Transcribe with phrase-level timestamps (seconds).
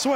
[0.00, 0.14] Bien.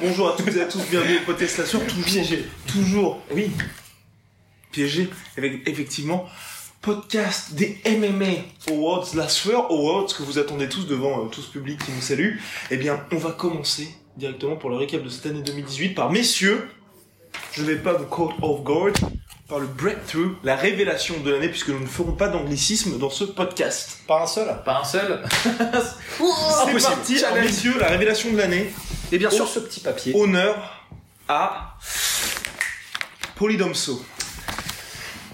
[0.00, 3.50] Bonjour à toutes et à tous, bienvenue au Podcast La Sueur, toujours piégé, toujours, oui,
[4.72, 6.26] piégé, avec effectivement
[6.80, 11.50] podcast des MMA Awards, la Sueur Awards que vous attendez tous devant euh, tout ce
[11.50, 12.38] public qui nous salue.
[12.70, 16.66] Eh bien, on va commencer directement pour le récap de cette année 2018 par messieurs,
[17.52, 18.92] je ne vais pas vous caught off guard,
[19.48, 23.24] par le breakthrough, la révélation de l'année, puisque nous ne ferons pas d'anglicisme dans ce
[23.24, 23.98] podcast.
[24.06, 28.72] Pas un seul Pas un seul C'est parti, alors, messieurs, la révélation de l'année.
[29.12, 29.34] Et bien Oh.
[29.34, 30.14] sûr, ce petit papier.
[30.14, 30.86] Honneur
[31.28, 31.76] à
[33.36, 34.04] Polydomso.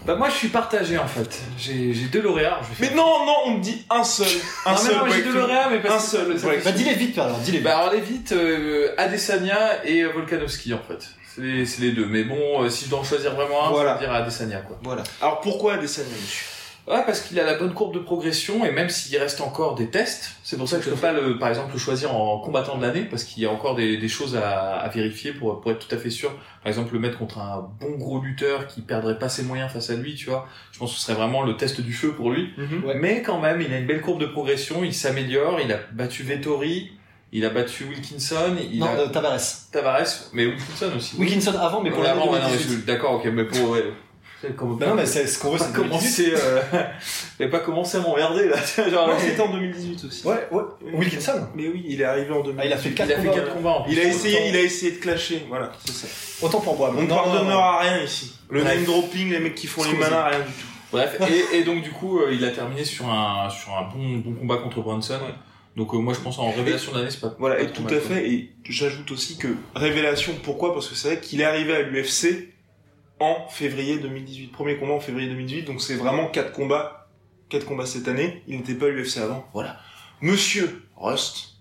[0.07, 1.41] Bah moi je suis partagé en fait.
[1.59, 2.61] J'ai j'ai deux lauréats.
[2.63, 4.27] je vais Mais faire- non, non, on me dit un seul.
[4.65, 5.33] Un Non, mais seul non, j'ai breakthrough.
[5.33, 6.49] deux lauréats mais parce Un que seul ça.
[6.65, 7.79] Bah dis-les vite, alors, dis-les Bah vite.
[7.81, 11.09] alors les vite, euh, Adesanya et Volkanovski en fait.
[11.37, 12.07] C'est les, c'est les deux.
[12.07, 13.95] Mais bon, euh, si je dois en choisir vraiment un, Voilà.
[13.97, 14.79] je vais dire Adesanya quoi.
[14.83, 15.03] Voilà.
[15.21, 16.47] Alors pourquoi Adesanya, monsieur?
[16.89, 19.89] Ouais, parce qu'il a la bonne courbe de progression et même s'il reste encore des
[19.91, 22.79] tests, c'est pour ça que je peux pas le, par exemple le choisir en combattant
[22.79, 25.73] de l'année parce qu'il y a encore des, des choses à, à vérifier pour, pour
[25.73, 26.31] être tout à fait sûr.
[26.63, 29.91] Par exemple, le mettre contre un bon gros lutteur qui perdrait pas ses moyens face
[29.91, 30.47] à lui, tu vois.
[30.71, 32.51] Je pense que ce serait vraiment le test du feu pour lui.
[32.85, 32.95] Ouais.
[32.95, 36.23] Mais quand même, il a une belle courbe de progression, il s'améliore, il a battu
[36.23, 36.93] Vettori,
[37.39, 39.41] il a battu Wilkinson, il Non, a euh, Tavares.
[39.71, 41.17] Tavares, mais Wilkinson aussi.
[41.19, 42.81] Wilkinson avant, mais pour Ouais, l'année avant, ouais, non, 2018.
[42.81, 43.71] je- D'accord, ok, mais pour...
[43.71, 43.85] Ouais.
[44.57, 46.31] Comme- non, mais c'est ce qu'on veut, pas c'est 2018.
[46.35, 46.61] commencer, euh...
[47.39, 48.57] J'avais pas commencé à m'emmerder, là.
[48.91, 50.27] Genre, c'était en 2018 aussi.
[50.27, 50.63] Ouais, ouais.
[50.93, 51.49] Wilkinson.
[51.57, 52.59] Mais oui, il est arrivé en 2018.
[52.61, 53.41] Ah, il a fait 4 il a fait combats.
[53.41, 53.93] 4 combats en plus.
[53.95, 56.07] Il a essayé, il a essayé de clasher, voilà, c'est ça.
[56.47, 56.93] Autant pour moi.
[56.97, 58.35] On ne pardonnera rien ici.
[58.51, 58.75] Le Bref.
[58.77, 60.67] name dropping, les mecs qui font les malins, rien du tout.
[60.93, 61.19] Bref,
[61.53, 64.35] et, et donc du coup, euh, il a terminé sur un, sur un bon, bon
[64.39, 65.19] combat contre Brunson.
[65.77, 67.85] Donc euh, moi je pense en révélation de l'année, c'est pas Voilà, pas et tout
[67.87, 70.73] à fait, et j'ajoute aussi que révélation, pourquoi?
[70.73, 72.49] Parce que c'est vrai qu'il est arrivé à l'UFC
[73.21, 77.09] en février 2018, premier combat en février 2018, donc c'est vraiment quatre combats,
[77.51, 79.79] quatre combats cette année, il n'était pas à l'UFC avant, voilà.
[80.23, 81.57] Monsieur Rust,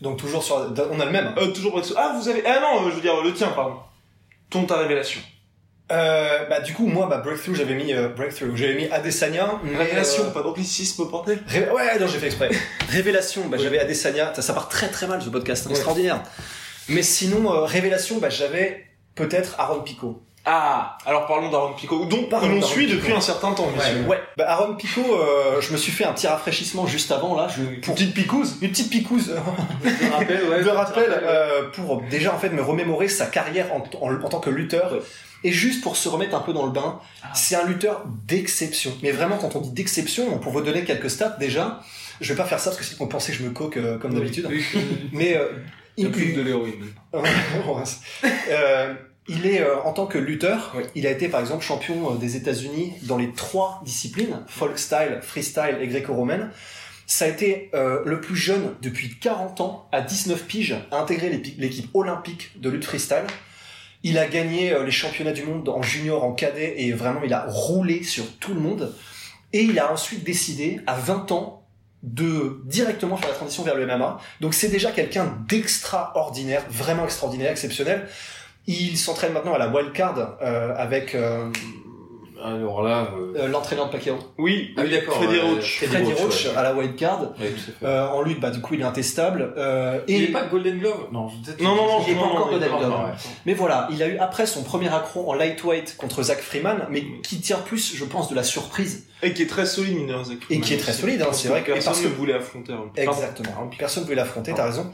[0.00, 0.56] Donc toujours sur.
[0.56, 1.34] On a le même.
[1.38, 1.80] euh, toujours.
[1.96, 3.76] Ah, vous avez, ah non, euh, je veux dire le tien, pardon.
[4.50, 5.20] Ton ta révélation.
[5.90, 8.54] Euh, bah du coup, moi, bah Breakthrough, j'avais mis euh, Breakthrough.
[8.56, 9.52] J'avais mis Adesanya.
[9.64, 11.40] mais, Révélation, euh, pas d'anglicisme, bordel.
[11.48, 12.50] Ré- Ouais, non, j'ai fait exprès.
[12.90, 14.32] Révélation, bah, j'avais Adesanya.
[14.34, 15.72] Ça, ça part très très mal ce podcast, Ouais.
[15.72, 16.20] extraordinaire.
[16.90, 18.84] Mais sinon, euh, révélation, bah j'avais
[19.14, 20.22] peut-être Aaron Pico.
[20.50, 24.00] Ah, alors parlons d'Aaron Pico, dont Parlons on suit depuis un certain temps, monsieur.
[24.06, 24.18] Ouais.
[24.38, 27.48] Bah Aaron Pico, euh, je me suis fait un petit rafraîchissement juste avant là.
[27.54, 28.56] Je, pour Petite picouse.
[28.62, 29.34] une petite picouse.
[29.84, 30.62] Je me rappelle, ouais.
[30.70, 31.16] Rappelle, ouais.
[31.22, 34.92] euh, pour déjà en fait me remémorer sa carrière en, en- en tant que lutteur
[34.92, 35.00] Ouais.
[35.44, 37.00] Et juste pour se remettre un peu dans le bain.
[37.22, 37.32] Ah.
[37.34, 38.92] C'est un lutteur d'exception.
[39.02, 41.82] Mais vraiment quand on dit d'exception, pour vous donner quelques stats déjà,
[42.20, 43.98] je vais pas faire ça parce que sinon on pensait que je me coque euh,
[43.98, 44.46] comme d'habitude.
[44.48, 45.10] Oui, oui, oui.
[45.12, 45.48] Mais euh,
[45.96, 46.84] Il plus de l'héroïne.
[48.50, 48.94] euh,
[49.28, 53.18] il est en tant que lutteur, il a été par exemple champion des États-Unis dans
[53.18, 56.50] les trois disciplines folk style, freestyle et gréco-romaine.
[57.06, 61.28] Ça a été le plus jeune depuis 40 ans à 19 piges à intégrer
[61.58, 63.26] l'équipe olympique de lutte freestyle.
[64.02, 67.32] Il a gagné euh, les championnats du monde en junior, en cadet et vraiment il
[67.32, 68.94] a roulé sur tout le monde.
[69.52, 71.58] Et il a ensuite décidé à 20 ans
[72.02, 74.20] de directement faire la transition vers le MMA.
[74.40, 78.08] Donc c'est déjà quelqu'un d'extraordinaire, vraiment extraordinaire, exceptionnel.
[78.66, 81.50] Il s'entraîne maintenant à la wildcard euh, avec euh,
[82.42, 83.38] Alors là, euh...
[83.38, 85.84] euh, l'entraîneur de Pacquiao, Oui, Ah oui, d'accord, Freddy Roach.
[85.84, 86.56] Freddy Roach, ouais.
[86.56, 87.84] à la tout à fait.
[87.84, 89.52] Euh, en lutte, bah du coup il est intestable.
[89.56, 91.28] Euh, et il est pas Golden Glove Non,
[91.60, 92.90] Non, non, non, il est pas encore Golden Glove.
[92.90, 93.12] ouais.
[93.46, 97.04] Mais voilà, il a eu après son premier accro en lightweight contre Zach Freeman, mais
[97.22, 99.06] qui tient plus, je pense, de la surprise.
[99.22, 101.32] Et qui est très solide, mine de rien, Zach Et qui est très solide, hein,
[101.32, 102.72] c'est vrai que- personne ne voulait affronter.
[102.94, 103.10] Pico.
[103.10, 103.50] Exactement.
[103.52, 103.70] Pardon.
[103.76, 104.90] Personne ne voulait l'affronter, t'as raison.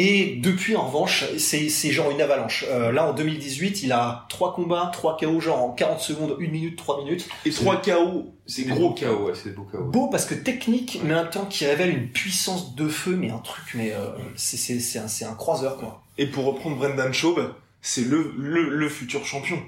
[0.00, 2.64] Et depuis, en revanche, c'est c'est genre une avalanche.
[2.68, 6.46] Euh, là, en 2018, il a trois combats, trois KO, genre en 40 secondes, 1
[6.50, 7.28] minute, 3 minutes.
[7.44, 9.82] Et 3 KO, c'est gros KO, ouais, c'est des beaux KO.
[9.82, 13.30] Beau parce que technique, mais en même temps qui révèle une puissance de feu, mais
[13.30, 16.00] un truc, mais euh, c'est c'est- c'est un, c'est un croiseur, quoi.
[16.16, 17.52] Et pour reprendre Brendan Schaub,
[17.82, 19.58] c'est le, le, le futur champion.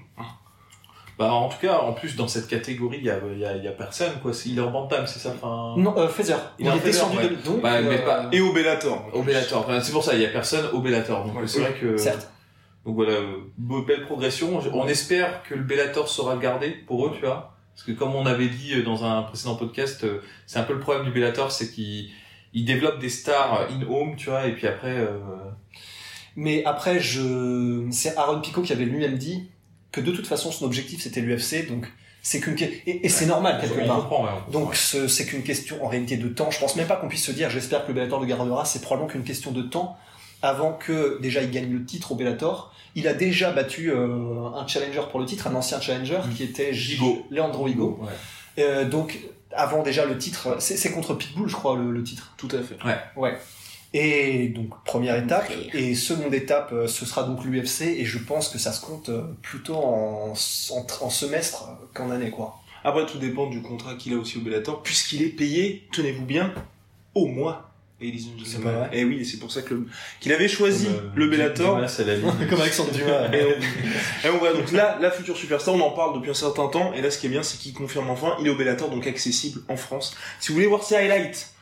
[1.20, 3.54] Bah, en tout cas, en plus, dans cette catégorie, il y a, il y a,
[3.54, 4.32] il y a personne, quoi.
[4.32, 5.74] C'est- Il est en bantam, c'est ça, enfin...
[5.80, 6.38] Non, euh, Feather.
[6.58, 7.28] Il Il, est descendu ouais.
[7.28, 7.60] de donc.
[7.60, 9.06] Bah, mais euh, pas- Et au Bellator.
[9.12, 9.60] Au Bellator.
[9.60, 11.24] Enfin, c'est pour ça, il y a personne au Bellator.
[11.26, 11.96] Donc, Ouais, c'est oui, vrai que...
[11.98, 12.30] Certes.
[12.86, 14.58] Donc voilà, euh, be- belle progression.
[14.72, 17.54] On espère que le Bellator sera gardé pour eux, tu vois.
[17.74, 20.72] Parce que comme on avait dit euh, dans un précédent podcast, euh, c'est un peu
[20.72, 22.08] le problème du Bellator, c'est qu'il
[22.54, 24.96] il développe des stars in-home, tu vois, et puis après...
[24.96, 25.18] euh,
[26.36, 29.50] Mais après, je, c'est Aaron Pico qui avait lui-même dit
[29.92, 31.86] que de toute façon son objectif c'était l'UFC, donc
[32.22, 32.56] c'est qu'une
[32.86, 34.12] et, c'est normal quelque part.
[34.22, 34.76] ouais, Donc ouais.
[34.76, 36.50] ce- c'est qu'une question en réalité de temps.
[36.50, 38.64] Je pense même pas qu'on puisse se dire j'espère que le Bellator le gardera.
[38.64, 39.96] C'est probablement qu'une question de temps
[40.42, 42.74] avant que déjà il gagne le titre au Bellator.
[42.94, 46.34] Il a déjà battu euh, un challenger pour le titre, un ancien challenger Mm.
[46.34, 47.26] qui était Higo.
[47.30, 48.00] Leandro Higo.
[48.02, 48.62] Ouais.
[48.64, 49.18] Euh, donc
[49.52, 52.34] avant déjà le titre, c'est contre Pitbull je crois le, le titre.
[52.36, 52.76] Tout à fait.
[53.16, 53.38] Ouais.
[53.92, 58.48] Et donc première étape et seconde étape, euh, ce sera donc l'UFC et je pense
[58.48, 62.60] que ça se compte euh, plutôt en, en, en semestre qu'en année quoi.
[62.84, 66.52] Après, tout dépend du contrat qu'il a aussi au Bellator, puisqu'il est payé, tenez-vous bien,
[67.14, 67.66] au mois.
[68.46, 69.74] C'est pas vrai Et oui, c'est pour ça que
[70.20, 71.76] qu'il avait choisi Comme, euh, le Bellator.
[71.76, 72.46] Dumas la.
[72.46, 73.28] Comme Alexandre Dumas.
[73.34, 76.34] Et on, et on voit donc là, la future superstar, on en parle depuis un
[76.34, 78.56] certain temps, et là, ce qui est bien, c'est qu'il confirme enfin, il est au
[78.56, 80.16] Bellator, donc accessible en France.
[80.38, 81.52] Si vous voulez voir ses highlights,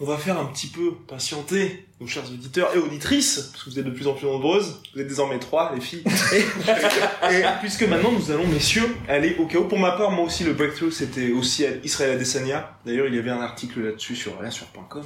[0.00, 3.78] on va faire un petit peu patienter nos chers auditeurs et auditrices, parce que vous
[3.78, 6.02] êtes de plus en plus nombreuses, vous êtes désormais trois, les filles.
[7.30, 9.64] Et, et puisque maintenant, nous allons, messieurs, aller au chaos.
[9.64, 12.76] Pour ma part, moi aussi, le breakthrough, c'était aussi à Israël Adesanya.
[12.84, 15.04] D'ailleurs, il y avait un article là-dessus sur sur.com.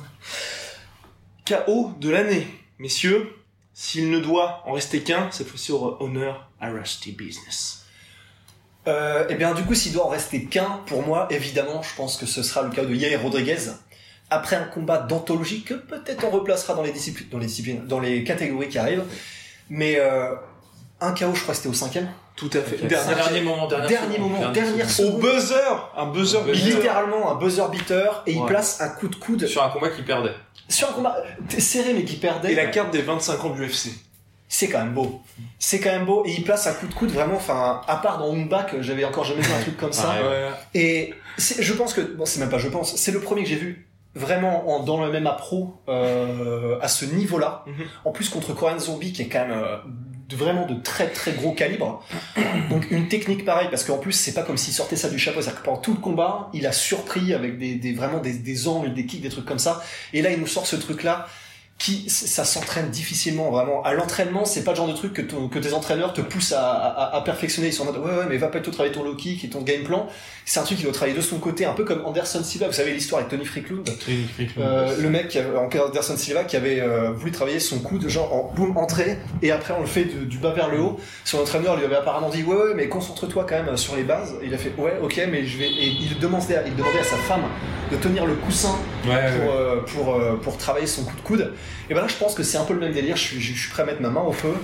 [1.47, 2.47] KO de l'année.
[2.79, 3.35] Messieurs,
[3.75, 7.85] s'il ne doit en rester qu'un, cette fois-ci aura honneur à Rusty Business.
[8.87, 12.17] Euh, et bien du coup, s'il doit en rester qu'un, pour moi, évidemment, je pense
[12.17, 13.71] que ce sera le cas de Yair Rodriguez.
[14.31, 18.01] Après un combat d'anthologie que peut-être on replacera dans les disciplines, dans les disciplines, dans
[18.01, 19.05] les catégories qui arrivent.
[19.71, 20.35] Mais euh,
[21.01, 22.09] un KO, je crois que c'était au cinquième.
[22.37, 22.77] Tout à fait.
[22.77, 22.87] Ok.
[22.89, 25.15] Dernière- Dernier moment, Dernier seconde, moment, dernière seconde.
[25.15, 26.65] Au buzzer Un buzzer Buzzer.
[26.67, 30.03] Littéralement un buzzer beater et il place un coup de coude Sur un combat qui
[30.03, 30.35] perdait.
[30.69, 31.17] sur un combat
[31.59, 32.53] serré mais qui perdait.
[32.53, 33.91] Et la carte des 25 ans de l'UFC.
[34.51, 35.21] C'est quand même beau.
[35.59, 37.37] C'est quand même beau et il place un coup de coude vraiment.
[37.37, 40.11] Enfin, à part dans Homeback, j'avais encore jamais vu un truc comme ça.
[40.11, 40.49] Ouais.
[40.75, 43.57] Et je pense que, bon, c'est même pas je pense, c'est le premier que j'ai
[43.57, 47.65] vu vraiment en- dans le même appro euh, à ce niveau-là.
[47.67, 47.85] Mhm.
[48.05, 49.77] En plus contre Korean Zombie qui est quand même euh,
[50.29, 52.03] de- vraiment de très très gros calibre.
[52.71, 55.41] Donc une technique pareille parce qu'en plus c'est pas comme s'il sortait ça du chapeau,
[55.41, 58.69] c'est-à-dire que pendant tout le combat il a surpris avec des, des vraiment des, des
[58.69, 59.83] angles, des kicks, des trucs comme ça.
[60.13, 61.27] Et là il nous sort ce truc-là
[61.79, 63.85] qui ça s'entraîne difficilement vraiment.
[63.85, 66.51] À l'entraînement c'est pas le genre de truc que, ton- que tes entraîneurs te poussent
[66.53, 67.69] à, à, à perfectionner.
[67.69, 69.49] Ils sont en mode ouais ouais mais va pas plutôt travailler ton low kick et
[69.49, 70.09] ton game plan.
[70.45, 72.67] C'est un truc qu'il doit travailler de son côté un peu comme Anderson Silva.
[72.67, 73.89] Vous savez l'histoire avec Tony Fricklund?
[74.59, 77.99] Euh, le mec qui avait- en Anderson Silva qui avait euh, voulu travailler son coup
[77.99, 80.81] de genre en boum entrée et après on le fait de- du bas vers le
[80.81, 80.99] haut.
[81.25, 84.35] Son entraîneur lui avait apparemment dit ouais ouais mais concentre-toi quand même sur les bases.
[84.43, 87.05] Et il a fait ouais ok mais je vais et il demandait il demandait à
[87.05, 87.45] sa femme
[87.93, 88.75] de tenir le coussin
[89.09, 89.51] Ouais, pour, ouais.
[89.61, 91.53] euh, pour, euh, pour travailler son coup de coude.
[91.91, 93.17] Et ben là, je pense que c'est un peu le même délire.
[93.17, 94.55] Je suis, je suis prêt à mettre ma main au feu.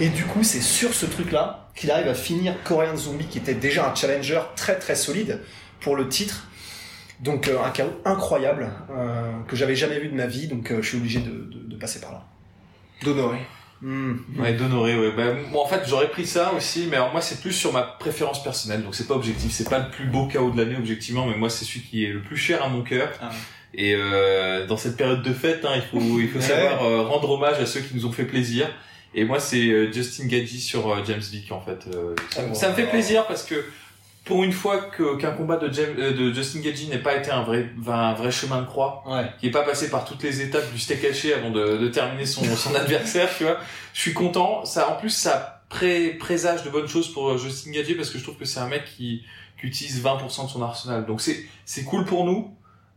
[0.00, 3.54] Et du coup, c'est sur ce truc-là qu'il arrive à finir Korean Zombie, qui était
[3.54, 5.40] déjà un challenger très très solide
[5.80, 6.46] pour le titre.
[7.20, 10.48] Donc euh, un chaos incroyable euh, que j'avais jamais vu de ma vie.
[10.48, 12.24] Donc euh, je suis obligé de, de- de passer par là.
[13.04, 13.38] D'honorer.
[13.80, 14.14] Hmm.
[14.38, 15.10] Ouais, d'honorer, ouais.
[15.16, 17.82] Bah, moi, en fait, j'aurais pris ça aussi, mais alors moi, c'est plus sur ma
[17.82, 21.26] préférence personnelle, donc c'est pas objectif, c'est pas le plus beau KO de l'année, objectivement,
[21.26, 23.08] mais moi, c'est celui qui est le plus cher à mon cœur.
[23.20, 23.30] Ah.
[23.74, 27.30] Et euh, dans cette période de fête, hein, il faut, il faut savoir euh, rendre
[27.30, 28.68] hommage à ceux qui nous ont fait plaisir.
[29.14, 31.86] Et moi, c'est euh, Justin Gaggi sur euh, James Vick, en fait.
[31.94, 32.54] Euh, ça, me- Oh.
[32.54, 33.64] ça me fait plaisir parce que
[34.24, 37.30] pour une fois que qu'un combat de, James, euh, de Justin Gaggi n'ait pas été
[37.30, 39.24] un vrai, un vrai chemin de croix, Ouais.
[39.40, 42.24] qui est pas passé par toutes les étapes du steak haché avant de, de terminer
[42.26, 43.58] son, son adversaire, tu vois.
[43.94, 44.64] Je suis content.
[44.64, 48.22] Ça, en plus, ça pré présage de bonnes choses pour Justin Gagey parce que je
[48.22, 49.22] trouve que c'est un mec qui,
[49.60, 51.06] qui utilise 20% de son arsenal.
[51.06, 52.54] Donc c'est, c'est cool pour nous.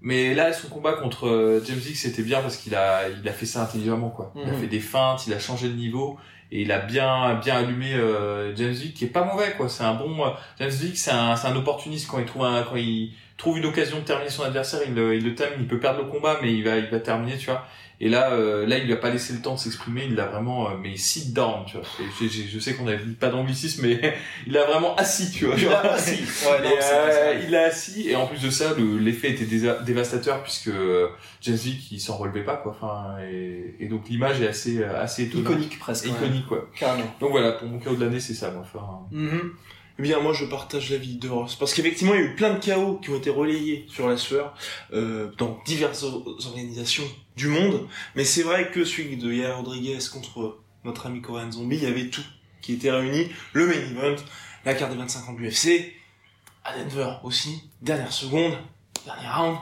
[0.08, 3.32] Mais là, son combat contre euh, James Vick, c'était bien parce qu'il a, il a
[3.34, 4.32] fait ça intelligemment, quoi.
[4.36, 4.60] Il a Mhm.
[4.62, 6.18] fait des feintes, il a changé de niveau
[6.52, 9.68] et il a bien, bien allumé euh, James Vick, qui est pas mauvais, quoi.
[9.68, 12.62] C'est un bon euh, James Vick, c'est un, c'est un opportuniste quand il trouve un,
[12.62, 15.68] quand il trouve une occasion de terminer son adversaire, il le, il le termine, il
[15.68, 17.66] peut perdre le combat, mais il va, il va terminer, tu vois.
[18.02, 20.26] Et là, euh, là, il lui a pas laissé le temps de s'exprimer, il l'a
[20.26, 21.86] vraiment, euh, mais sit down, tu vois.
[22.02, 24.16] Et je, je- je sais qu'on a pas d'anglicisme, mais
[24.48, 25.56] il a vraiment assis, tu vois.
[25.58, 26.20] Il a assis.
[26.46, 29.46] Ouais, non, euh, il a assis et en plus de ça le- l'effet était
[29.84, 31.08] dévastateur puisque euh,
[31.42, 35.02] James Vick il s'en relevait pas quoi enfin et, et donc l'image est assez euh,
[35.02, 36.06] assez étonnante iconique presque.
[36.06, 36.12] ouais.
[36.12, 37.14] iconique quoi Carrément.
[37.20, 39.52] donc voilà pour mon KO de l'année c'est ça moi enfin Mhm.
[39.98, 41.56] Eh bien, moi, je partage l'avis de Ross.
[41.56, 44.18] Parce qu'effectivement, il y a eu plein de chaos qui ont été relayés sur la
[44.18, 44.54] sueur,
[44.94, 47.06] euh, dans diverses or- organisations
[47.38, 47.88] du monde.
[48.16, 51.88] Mais c'est vrai que celui de Yair Rodriguez contre notre ami Korean Zombie, il y
[51.88, 52.24] avait tout.
[52.62, 54.16] qui étaient réunis, le main event,
[54.66, 55.94] la carte des 25 ans de l'UFC,
[56.64, 58.58] à Denver aussi, dernière seconde,
[59.06, 59.58] dernier round,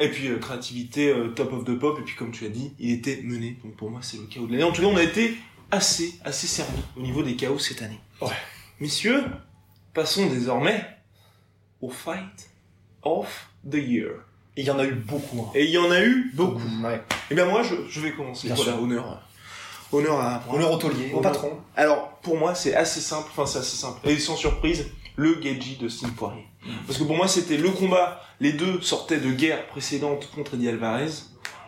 [0.00, 2.72] et puis euh, créativité euh, top of the pop, et puis comme tu as dit,
[2.78, 4.64] il était mené, donc pour moi c'est le chaos de l'année.
[4.64, 5.36] En tout cas, on a été
[5.70, 8.00] assez, assez servi au niveau des chaos cette année.
[8.22, 8.28] Ouais.
[8.80, 9.22] Messieurs,
[9.94, 10.84] passons désormais
[11.80, 12.50] au fight
[13.02, 14.10] of the year.
[14.56, 15.40] Et il y en a eu beaucoup.
[15.42, 15.50] hein.
[15.54, 16.60] Et il y en a eu beaucoup.
[16.84, 17.02] Ouais.
[17.30, 18.46] Eh bien moi, je, je vais commencer.
[18.48, 18.82] Bien voilà, sûr.
[18.82, 19.28] honneur.
[19.92, 20.42] Honneur à.
[20.50, 21.58] Honneur au taulier, au patron.
[21.76, 24.06] Alors, pour moi, c'est assez simple, enfin c'est assez simple.
[24.08, 26.46] Et sans surprise, le Geji de Steve Poirier.
[26.86, 28.20] Parce que pour moi, c'était le combat.
[28.40, 31.10] Les deux sortaient de guerre précédente contre Eddie Alvarez.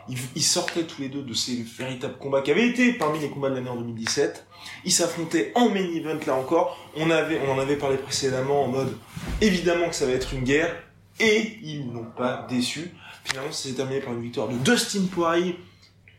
[0.09, 3.31] Ils, ils sortaient tous les deux de ces véritables combats qui avaient été parmi les
[3.31, 4.47] combats de l'année en 2017.
[4.85, 6.79] Ils s'affrontaient en main event là encore.
[6.97, 8.97] On avait, on en avait parlé précédemment en mode
[9.41, 10.75] évidemment que ça va être une guerre.
[11.21, 12.93] Et ils n'ont pas déçu.
[13.25, 15.57] Finalement, ça s'est terminé par une victoire de Dustin Poirier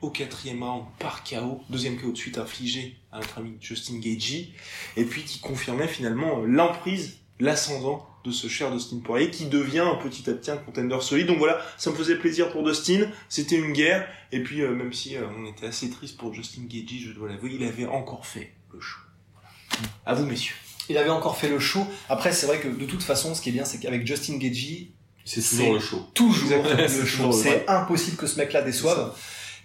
[0.02, 4.50] au quatrième round par KO, deuxième KO de suite infligé à notre ami Justin Gagey,
[4.98, 9.86] et puis qui confirmait finalement euh, l'emprise, l'ascendant de ce cher Dustin Poirier qui devient
[10.02, 11.28] petit à petit un contender solide.
[11.28, 14.94] Donc voilà, ça me faisait plaisir pour Dustin, c'était une guerre, et puis euh, même
[14.94, 18.26] si euh, on était assez triste pour Justin Gagey, je dois l'avouer, il avait encore
[18.26, 19.00] fait le show.
[19.34, 19.90] Voilà.
[20.06, 20.56] À vous messieurs.
[20.90, 21.86] Il avait encore fait le show.
[22.10, 24.92] Après, c'est vrai que de toute façon, ce qui est bien, c'est qu'avec Justin Gagey,
[25.24, 26.08] C'est toujours le show.
[26.14, 26.82] toujours Exactement.
[26.82, 27.32] le C'est show.
[27.32, 29.16] C'est impossible que ce mec-là déçoive.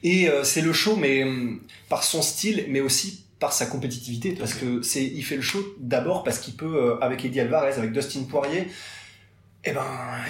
[0.03, 4.33] Et euh, c'est le show, mais hum, par son style, mais aussi par sa compétitivité,
[4.33, 7.73] parce que c'est, il fait le show d'abord parce qu'il peut, euh, avec Eddie Alvarez,
[7.73, 8.69] avec Dustin Poirier,
[9.65, 9.85] eh ben,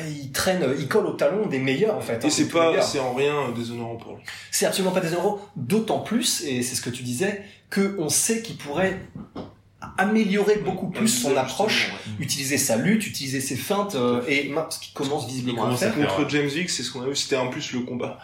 [0.09, 2.25] il traîne, il colle au talon des meilleurs en fait.
[2.25, 4.23] hein, Et c'est pas, c'est en rien euh, déshonorant pour lui.
[4.53, 8.43] C'est absolument pas euros, d'autant plus, et c'est ce que tu disais, que on sait
[8.43, 8.99] qu'il pourrait
[9.99, 14.93] améliorer beaucoup plus son approche, utiliser sa lutte, utiliser ses feintes, euh, et ce qu'il
[14.95, 15.95] commence visiblement à faire.
[15.95, 16.15] faire.
[16.15, 18.19] contre James Vick, c'est ce qu'on a vu, c'était en plus le combat.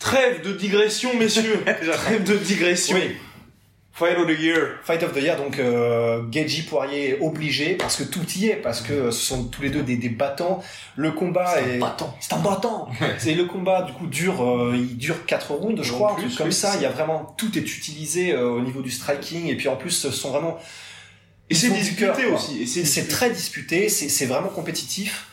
[0.00, 1.62] Trêve de digression, messieurs.
[1.92, 2.96] Trêve de digression.
[2.96, 3.16] Oui.
[3.94, 4.78] Fight of the year.
[4.84, 8.80] Fight of the Year, donc euh, Geji Poirier obligé, parce que tout y est, parce
[8.80, 10.62] que ce sont tous les deux des, des battants.
[10.96, 11.78] Le combat est...
[11.78, 12.16] battant.
[12.18, 12.88] C'est un battant.
[13.18, 16.52] C'est le combat du coup dure, euh, il dure quatre rounds, je crois, plus, comme
[16.52, 16.72] ça.
[16.76, 19.76] Il y a vraiment tout est utilisé euh, au niveau du striking, et puis en
[19.76, 20.58] plus ce sont vraiment
[21.50, 22.66] Et c'est disputé cœur, aussi.
[22.66, 25.26] C'est très disputé, c'est c'est vraiment compétitif.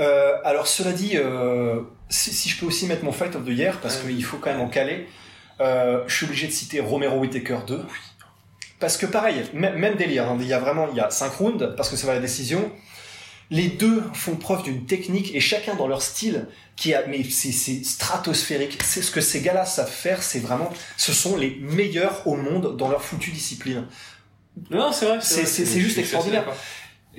[0.00, 3.50] Euh, alors cela dit, euh, si, si je peux aussi mettre mon Fight of the
[3.50, 4.10] Year, parce Ouais.
[4.12, 5.06] qu'il faut quand même en caler,
[5.60, 7.84] euh, je suis obligé de citer Romero Whittaker 2.
[8.80, 11.74] Parce que pareil, même, délire, hein, il y a vraiment il y a 5 rounds,
[11.76, 12.70] parce que ça va à la décision.
[13.50, 16.46] Les deux font preuve d'une technique, et chacun dans leur style,
[16.76, 18.78] qui a, mais c'est c'est stratosphérique.
[18.82, 22.76] C'est ce que ces gars-là savent faire, c'est vraiment, ce sont les meilleurs au monde
[22.76, 23.86] dans leur foutue discipline.
[24.70, 25.18] Non, c'est vrai.
[25.20, 25.46] C'est- vrai.
[25.46, 26.40] c'est- c'est juste extraordinaire.
[26.44, 26.56] d'accord.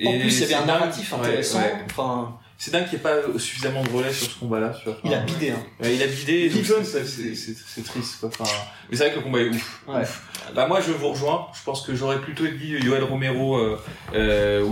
[0.04, 1.58] En Et plus, il y avait c'est un narratif ouais, intéressant.
[1.60, 1.74] ouais.
[1.90, 4.74] Enfin, C'est dingue qu'il n'y ait pas suffisamment de relais sur ce combat-là.
[4.82, 4.98] tu vois.
[5.04, 5.50] il a bidé.
[5.50, 5.62] Hein.
[5.80, 8.20] Ouais, il a bidé, c'est- triste.
[8.20, 8.30] Quoi.
[8.30, 8.44] Enfin,
[8.90, 9.82] mais c'est vrai que le combat est ouf.
[9.86, 10.00] Ouais.
[10.02, 10.22] ouf.
[10.54, 11.48] Bah, moi, je vous rejoins.
[11.54, 13.78] Je pense que j'aurais plutôt dit Yoel Romero, euh,
[14.14, 14.62] euh.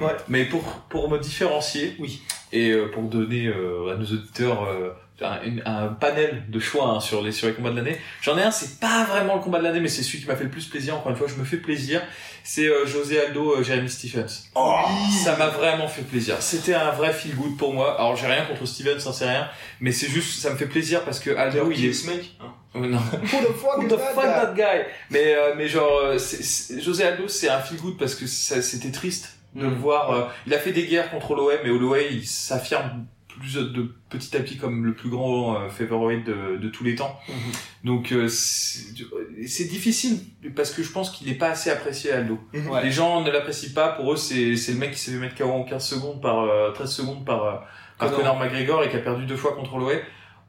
[0.00, 0.16] Ouais.
[0.28, 2.22] Mais pour, pour me différencier, Oui.
[2.52, 4.90] et euh, pour donner euh, à nos auditeurs euh,
[5.22, 8.42] un, un panel de choix hein, sur, les, sur les combats de l'année, j'en ai
[8.42, 10.50] un, c'est pas vraiment le combat de l'année, mais c'est celui qui m'a fait le
[10.50, 10.94] plus plaisir.
[10.96, 12.02] Encore une fois, je me fais plaisir.
[12.44, 14.44] C'est euh, José Aldo, euh, Jeremy Stephens.
[14.54, 14.76] Oh,
[15.24, 16.36] Ça m'a vraiment fait plaisir.
[16.40, 17.94] C'était un vrai feel good pour moi.
[17.98, 19.48] Alors j'ai rien contre Steven, ça c'est rien,
[19.80, 22.36] mais c'est juste ça me fait plaisir parce que Aldo il est ce mec.
[22.40, 22.52] hein.
[22.76, 22.98] Euh, non.
[22.98, 24.30] Who the fuck Who the that fuck guy?
[24.30, 24.84] that guy?
[25.10, 26.18] Mais euh, mais genre euh,
[26.78, 29.74] José Aldo c'est un feel good parce que c'était triste de le Mm.
[29.78, 30.10] voir.
[30.12, 33.06] euh, il a fait des guerres contre l'OM et l'OM il s'affirme
[33.38, 36.94] plus de petit à petit comme le plus grand euh, favorite de, de tous les
[36.94, 37.18] temps.
[37.28, 37.34] Mhm.
[37.84, 40.18] Donc euh, c'est difficile
[40.54, 42.38] parce que je pense qu'il n'est pas assez apprécié Aldo.
[42.54, 42.82] Ouais.
[42.82, 43.88] Les gens ne l'apprécient pas.
[43.90, 46.40] Pour eux, c'est c'est le mec qui s'est fait mettre KO en 15 secondes par
[46.44, 47.54] euh, 13 secondes par, euh,
[47.98, 48.38] par Conor.
[48.38, 50.00] McGregor et qui a perdu deux fois contre l'OE.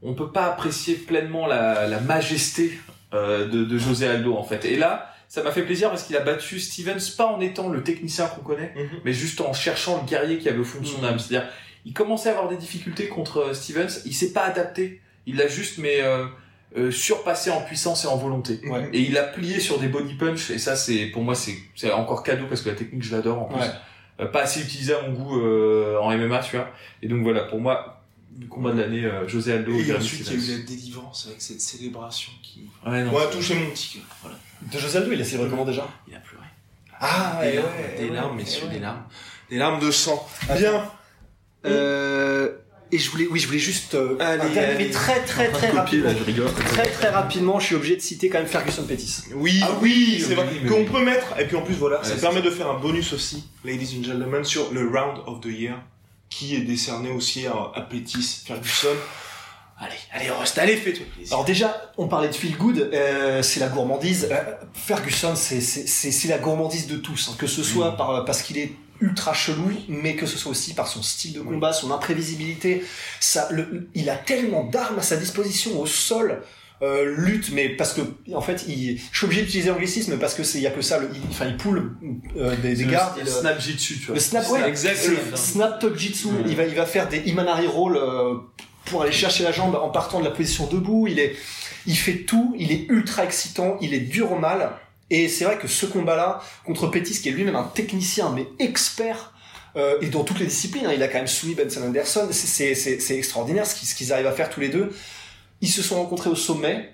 [0.01, 2.77] On peut pas apprécier pleinement la, la majesté
[3.13, 4.63] euh, de, de José Aldo en fait.
[4.65, 7.83] Et là, ça m'a fait plaisir parce qu'il a battu Stevens pas en étant le
[7.83, 8.99] technicien qu'on connaît, Mhm.
[9.03, 11.05] mais juste en cherchant le guerrier qui avait au fond de son Mhm.
[11.05, 11.19] âme.
[11.19, 11.49] C'est-à-dire,
[11.87, 14.01] il commençait à avoir des difficultés contre euh, Stevens.
[14.05, 15.01] Il s'est pas adapté.
[15.25, 16.25] Il l'a juste mais euh,
[16.77, 18.59] euh, surpassé en puissance et en volonté.
[18.69, 18.89] Ouais.
[18.91, 22.23] Et il a plié sur des body punch et ça c'est pour moi c'est encore
[22.23, 23.59] cadeau parce que la technique je l'adore en plus.
[23.59, 23.71] Ouais.
[24.19, 26.69] Euh, pas assez utilisé à mon goût euh, en MMA tu vois.
[27.01, 28.03] Et donc voilà pour moi
[28.37, 29.73] le combat de l'année euh, José Aldo.
[29.73, 33.11] Et Jeremy ensuite, il y a eu la délivrance avec cette célébration qui Ouais, non,
[33.31, 34.03] touché mon petit cœur.
[34.21, 34.37] Voilà.
[34.61, 36.43] De José Aldo, il a célébré comment déjà Il a pleuré.
[36.99, 38.73] Ah, des larmes, ouais, des larmes, ouais, messieurs, ouais.
[38.73, 39.03] des larmes.
[39.49, 40.27] Des larmes de sang.
[40.49, 40.59] Attends.
[40.59, 40.91] Bien.
[41.65, 42.49] Euh,
[42.91, 46.09] et je voulais, oui, je voulais juste euh, Allez, très très très Copier, rapidement.
[46.09, 46.53] là, je rigole.
[46.53, 49.23] Très très rapidement, je suis obligé de citer quand même Ferguson Pettis.
[49.35, 50.47] Oui, Ah oui, oui, c'est oui, vrai.
[50.63, 50.85] mais Qu'on oui.
[50.85, 53.97] peut mettre, et puis en plus voilà, ça permet de faire un bonus aussi, ladies
[53.99, 55.75] and gentlemen, sur le Round of the Year,
[56.29, 58.87] qui est décerné aussi à, à Pettis Ferguson.
[59.79, 61.33] Allez, allez, Rust, allez, fais-toi plaisir.
[61.33, 64.27] Alors déjà, on parlait de feel good, euh, c'est la gourmandise.
[64.31, 64.35] Euh,
[64.73, 67.97] Ferguson, c'est c'est c'est c'est la gourmandise de tous, hein, que ce soit Mm.
[67.97, 71.41] par parce qu'il est ultra chelou, mais que ce soit aussi par son style de
[71.41, 72.83] combat, son imprévisibilité.
[73.19, 76.41] Ça, le, il a tellement d'armes à sa disposition au sol.
[76.83, 78.01] Euh, lutte, mais parce que
[78.35, 80.83] en fait, il, je suis obligé d'utiliser l'anglicisme parce que c'est il y a que
[80.83, 80.99] ça.
[80.99, 81.91] Le, il, enfin, il pull
[82.37, 83.17] euh, des, des gardes.
[83.17, 84.13] Le, le le- snap jitsu, tu vois.
[84.13, 85.17] le snap, ouais, exactement.
[85.33, 86.27] c'est snap top jitsu.
[86.45, 88.35] Il va, il va faire des Imanari roll euh,
[88.85, 91.07] pour aller chercher la jambe en partant de la position debout.
[91.07, 91.35] Il est,
[91.87, 92.55] il fait tout.
[92.59, 93.77] Il est ultra excitant.
[93.81, 94.69] Il est dur au mal.
[95.09, 99.33] Et c'est vrai que ce combat-là contre Pettis, qui est lui-même un technicien mais expert.
[99.75, 102.27] euh, et dans toutes les disciplines, hein, il a quand même soumis Benson Anderson.
[102.31, 102.73] C'est-
[103.11, 104.91] extraordinaire ce qu'ils ce qu'ils arrivent à faire tous les deux.
[105.61, 106.89] Ils se sont rencontrés au sommet.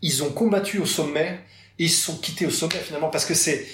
[0.00, 1.40] Ils ont combattu au sommet.
[1.78, 3.66] Et ils se sont quittés au sommet finalement parce que c'est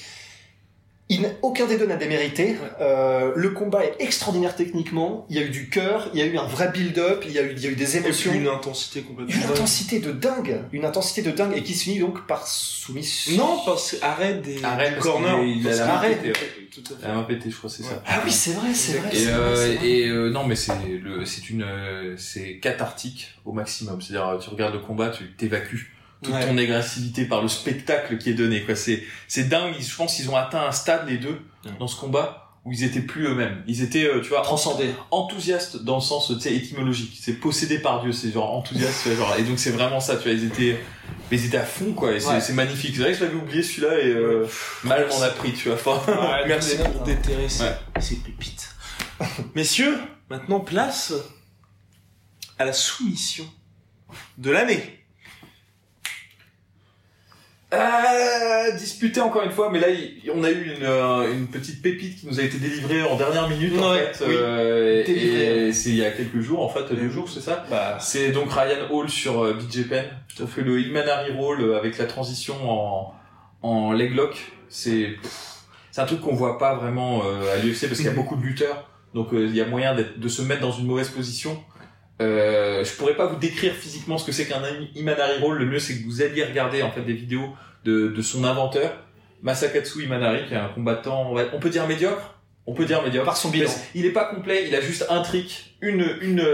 [1.10, 2.56] il n'a- aucun des deux n'a démérité.
[2.80, 5.26] Euh, le combat est extraordinaire techniquement.
[5.30, 7.38] Il y a eu du cœur, il y a eu un vrai build-up, il y
[7.38, 8.32] a eu, il y a eu des Et puis émotions.
[8.34, 9.50] une intensité complètement Une dingue.
[9.52, 13.36] intensité de dingue, une intensité de dingue et qui se finit donc par soumission.
[13.36, 15.42] Non, parce que arrête des Arrête, du parce corner.
[15.44, 16.32] il a la ouais.
[16.70, 17.08] Tout à fait.
[17.08, 18.02] La main pétée, je crois, c'est ça.
[18.06, 19.08] Ah oui, c'est vrai, c'est vrai.
[19.12, 19.88] Et, c'est vrai, euh, vrai.
[19.88, 20.72] et euh, non, mais c'est
[21.02, 24.00] le, c'est une, euh, c'est cathartique au maximum.
[24.00, 26.46] C'est-à-dire, tu regardes le combat, tu t'évacues toute Ouais.
[26.46, 28.62] ton agressivité par le spectacle qui est donné.
[28.64, 29.75] Quoi, c'est, c'est dingue.
[29.78, 31.72] Je pense qu'ils ont atteint un stade les deux Ouais.
[31.78, 33.62] dans ce combat où ils étaient plus eux-mêmes.
[33.66, 34.90] Ils étaient, euh, tu vois, transcendé.
[35.10, 39.34] enthousiastes dans le sens tu sais étymologique c'est possédé par Dieu c'est genre enthousiaste genre
[39.38, 40.78] et donc c'est vraiment ça tu vois ils étaient
[41.30, 42.52] mais ils étaient à fond quoi et c'est Ouais.
[42.52, 44.46] magnifique c'est vrai que je l'avais oublié celui-là et euh,
[44.84, 46.02] mal m'en a pris tu vois Enfin,
[46.46, 47.76] Merci pour déterrer ces, Ouais.
[48.00, 48.68] ces pépites.
[49.54, 49.96] Messieurs,
[50.28, 51.12] maintenant place
[52.58, 53.46] à la soumission
[54.37, 54.97] de l'année.
[57.75, 61.82] Euh, disputé encore une fois, mais là il- on a eu une, euh, une petite
[61.82, 64.34] pépite qui nous a été délivrée en dernière minute en fait, oui.
[64.38, 67.66] euh, et c'est il y a quelques jours en fait, deux jours c'est ça.
[67.68, 70.06] Bah, C'est donc Ryan Hall sur BJ Penn.
[70.40, 73.14] On fait le Imanari Roll euh, avec la transition en,
[73.60, 74.50] en leg lock.
[74.70, 75.16] C'est
[75.90, 78.37] c'est un truc qu'on voit pas vraiment euh, à l'UFC parce qu'il y a beaucoup
[78.37, 81.62] de lutteurs, donc il y a moyen de se mettre dans une mauvaise position.
[82.20, 84.62] Euh, je pourrais pas vous décrire physiquement ce que c'est qu'un
[84.94, 85.58] Imanari Roll.
[85.58, 87.50] Le mieux c'est que vous alliez regarder en fait des vidéos
[87.84, 88.92] de, de son inventeur,
[89.42, 92.34] Masakatsu Imanari, qui est un combattant, on peut dire médiocre?
[92.66, 93.24] On peut dire médiocre.
[93.24, 93.70] par son bilan.
[93.94, 96.44] Il est pas complet, il a juste un trick, une une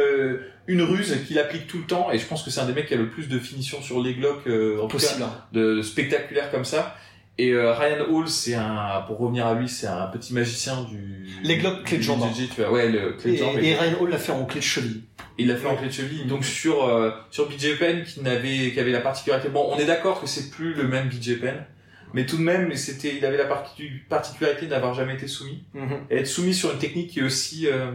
[0.66, 2.86] une ruse qu'il applique tout le temps et je pense que c'est un des mecs
[2.86, 5.30] qui a le plus de finition sur les glocks euh, en cas, hein.
[5.52, 6.96] de, de spectaculaire comme ça.
[7.36, 11.26] Et euh, Ryan Hall, c'est un pour revenir à lui, c'est un petit magicien du
[11.42, 12.22] Les glocks clé de jambe.
[12.70, 13.58] Ouais, le clé de Et, jambe.
[13.60, 15.02] et Ryan Hall l'a fait en clé de cheville.
[15.38, 16.26] Il l'a fait en clé de cheville.
[16.26, 19.48] Donc sur euh, sur BJ Penn qui n'avait qui avait la particularité.
[19.48, 21.64] Bon, on est d'accord que c'est plus le même BJ Penn,
[22.12, 25.64] mais tout de même, c'était il avait la particu- particularité d'avoir jamais été soumis
[26.10, 27.90] et être soumis sur une technique qui est aussi euh,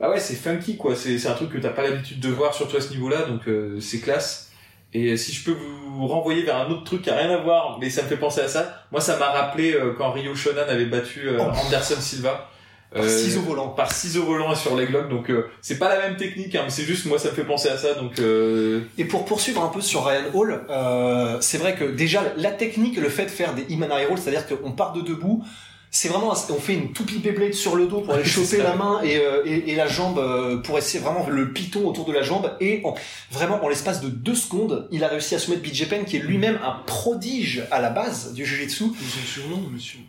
[0.00, 2.52] bah ouais c'est funky quoi c'est c'est un truc que t'as pas l'habitude de voir
[2.52, 4.50] surtout à ce niveau là donc euh, c'est classe
[4.92, 5.56] et si je peux
[5.88, 8.16] vous renvoyer vers un autre truc qui a rien à voir mais ça me fait
[8.18, 11.50] penser à ça moi ça m'a rappelé euh, quand Rio Shonan avait battu euh, Oh.
[11.66, 12.50] Anderson Silva
[12.92, 13.68] Par Euh, ciseaux volants.
[13.70, 16.70] par ciseaux volants sur les glocks donc euh, c'est pas la même technique hein, mais
[16.70, 19.68] c'est juste moi ça me fait penser à ça donc euh, Et pour poursuivre un
[19.68, 23.54] peu sur Ryan Hall, euh, c'est vrai que déjà la technique, le fait de faire
[23.54, 25.42] des Imanari Roll, c'est-à-dire qu'on part de debout,
[25.90, 29.00] c'est vraiment, on fait une toupie Beyblade sur le dos pour aller choper la main
[29.02, 32.22] et, euh, et, et la jambe euh, pour essayer vraiment le piton autour de la
[32.22, 32.94] jambe et en-
[33.32, 36.20] vraiment en l'espace de deux secondes, il a réussi à soumettre BJ Penn qui est
[36.20, 38.84] lui-même un prodige à la base du Jiu-Jitsu.
[39.26, 40.00] Surnom, monsieur.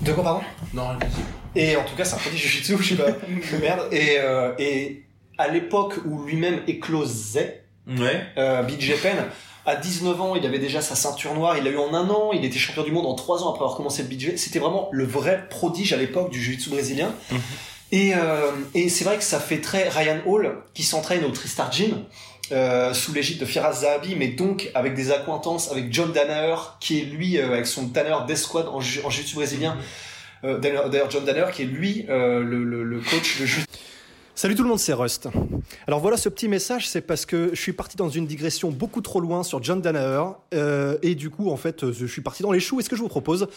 [0.00, 0.40] De quoi pardon?
[0.72, 0.88] Non.
[1.54, 3.10] Et en tout cas, c'est un prodige Jiu-Jitsu, je sais pas.
[3.60, 3.92] Merde.
[3.92, 5.04] Et, euh, et
[5.38, 9.16] à l'époque où lui-même éclosait, ouais euh, BJ Penn,
[9.66, 12.30] à 19 ans, il avait déjà sa ceinture noire, il l'a eu en un an,
[12.32, 14.36] il était champion du monde en trois ans après avoir commencé le BJ.
[14.36, 17.12] C'était vraiment le vrai prodige à l'époque du jiu-jitsu brésilien.
[17.30, 17.40] Mhm.
[17.92, 21.72] Et, euh, et c'est vrai que ça fait très Ryan Hall qui s'entraîne au Tristar
[21.72, 22.04] Gym.
[22.52, 27.00] Euh, sous l'égide de Firas Zahabi, mais donc avec des accointances avec John Danaher, qui
[27.00, 29.76] est lui, euh, avec son Tanner Death Squad en, ju- en jiu-jitsu brésilien.
[30.44, 33.62] Euh, D'ailleurs, John Danaher, qui est lui euh, le, le- le coach de jiu
[34.34, 35.28] Salut tout le monde, c'est Rust.
[35.86, 39.02] Alors voilà, ce petit message, c'est parce que je suis parti dans une digression beaucoup
[39.02, 42.50] trop loin sur John Danaher, euh, et du coup, en fait, je suis parti dans
[42.52, 42.80] les choux.
[42.80, 43.48] Et ce que je vous propose,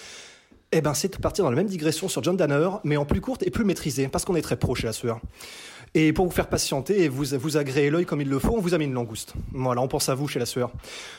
[0.73, 3.21] eh ben, c'est de partir dans la même digression sur John Danaher, mais en plus
[3.21, 5.21] courte et plus maîtrisée, parce qu'on est très pro chez la sueur.
[5.95, 8.61] Et pour vous faire patienter et vous, vous agréer l'œil comme il le faut, on
[8.61, 9.33] vous a mis une langouste.
[9.51, 10.71] Voilà, on pense à vous chez la sueur.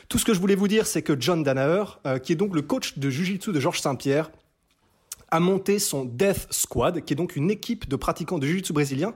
[0.09, 2.53] Tout ce que je voulais vous dire, c'est que John Danaher, euh, qui est donc
[2.53, 4.31] le coach de Jiu-Jitsu de Georges Saint-Pierre,
[5.31, 9.13] a monté son Death Squad, qui est donc une équipe de pratiquants de Jiu-Jitsu brésilien,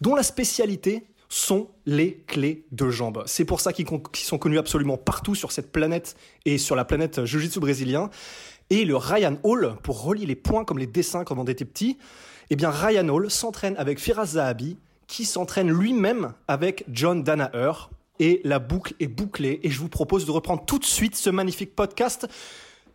[0.00, 3.22] dont la spécialité sont les clés de jambes.
[3.26, 7.24] C'est pour ça qu'ils sont connus absolument partout sur cette planète et sur la planète
[7.24, 8.10] Jiu-Jitsu brésilien.
[8.70, 11.98] Et le Ryan Hall, pour relier les points comme les dessins quand on était petit,
[12.50, 14.76] eh bien Ryan Hall s'entraîne avec Firas Zahabi,
[15.12, 17.72] qui s'entraîne lui-même avec John Danaher.
[18.18, 21.28] Et la boucle est bouclée et je vous propose de reprendre tout de suite ce
[21.28, 22.26] magnifique podcast.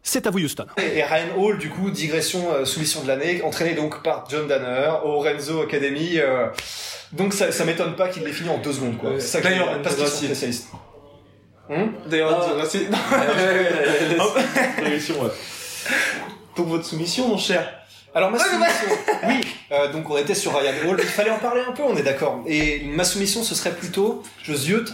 [0.02, 0.66] C'est à vous Houston.
[0.78, 4.90] Et Ryan Hall, du coup, digression euh, soumission de l'année, entraîné donc par John Danner
[5.04, 6.14] au Renzo Academy.
[6.18, 6.48] euh,
[7.12, 9.12] donc ça, ça m'étonne pas qu'il l'ait fini en deux secondes, quoi.
[9.44, 10.70] D'ailleurs, parce qu'ils sont spécialistes.
[11.70, 12.66] Hum D'ailleurs, Ah.
[12.66, 12.88] c'est-
[14.78, 15.30] Progression, ouais.
[16.56, 17.70] pour votre soumission, mon cher.
[18.16, 18.88] Alors ma soumission,
[19.28, 19.42] oui,
[19.72, 22.42] euh, donc on était sur Ryan il fallait en parler un peu, on est d'accord.
[22.48, 24.94] Et ma soumission, ce serait plutôt, je ziote,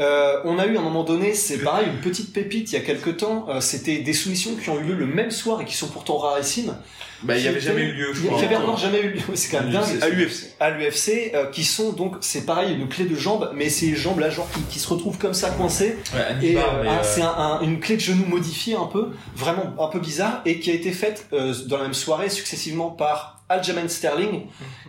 [0.00, 2.78] euh, on a eu à un moment donné, c'est pareil, une petite pépite il y
[2.78, 5.64] a quelques temps, euh, c'était des soumissions qui ont eu lieu le même soir et
[5.64, 6.76] qui sont pourtant rarissimes.
[7.22, 8.42] Bah, il y Qui avait jamais eu lieu, je Qui crois.
[8.42, 10.02] avait encore jamais eu lieu, c'est quand même dingue.
[10.02, 10.54] À l'UFC.
[10.60, 14.18] à l'UFC, euh, qui sont donc, c'est pareil, une clé de jambe, mais ces jambes
[14.18, 15.96] là, genre, qui, qui se retrouvent comme ça coincées.
[16.12, 19.08] Ouais, Et euh, ah, euh, c'est un- un- une clé de genou modifiée un peu,
[19.36, 22.90] vraiment un peu bizarre, et qui a été faite euh, dans la même soirée successivement
[22.90, 24.42] par Aljamain Sterling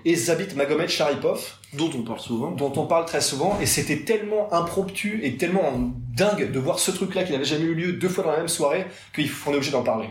[0.04, 1.40] et Zabit Magomed Sharipov,
[1.78, 2.52] Dont on parle souvent.
[2.52, 5.72] dont on parle très souvent, et c'était tellement impromptu et tellement
[6.16, 8.48] dingue de voir ce truc-là qui n'avait jamais eu lieu deux fois dans la même
[8.48, 8.86] soirée
[9.16, 10.08] qu'on est obligé d'en parler.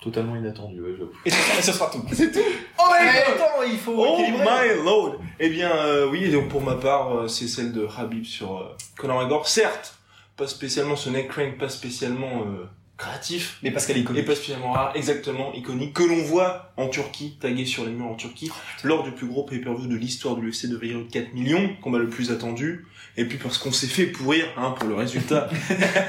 [0.00, 1.10] Totalement inattendu, ouais, j'avoue.
[1.24, 2.02] Et ce, et ce sera tout.
[2.12, 2.38] C'est tout.
[2.78, 6.74] Oh mais attends, il faut Oh my lord Eh bien, euh, oui, donc pour ma
[6.74, 9.48] part, euh, c'est celle de Habib sur euh, Conor McGregor.
[9.48, 9.94] Certes,
[10.36, 12.66] pas spécialement ce neck crank, pas spécialement euh,
[12.96, 14.24] créatif, Mais parce qu'elle est et iconique.
[14.24, 18.14] pas spécialement rare, exactement iconique, que l'on voit en Turquie, tagué sur les murs en
[18.14, 18.50] Turquie,
[18.84, 22.08] lors du plus gros pay-per-view de l'histoire de l'UFC de Valkyrie 4 millions, combat le
[22.08, 22.86] plus attendu,
[23.18, 25.50] et puis parce qu'on s'est fait pourrir hein, pour le résultat,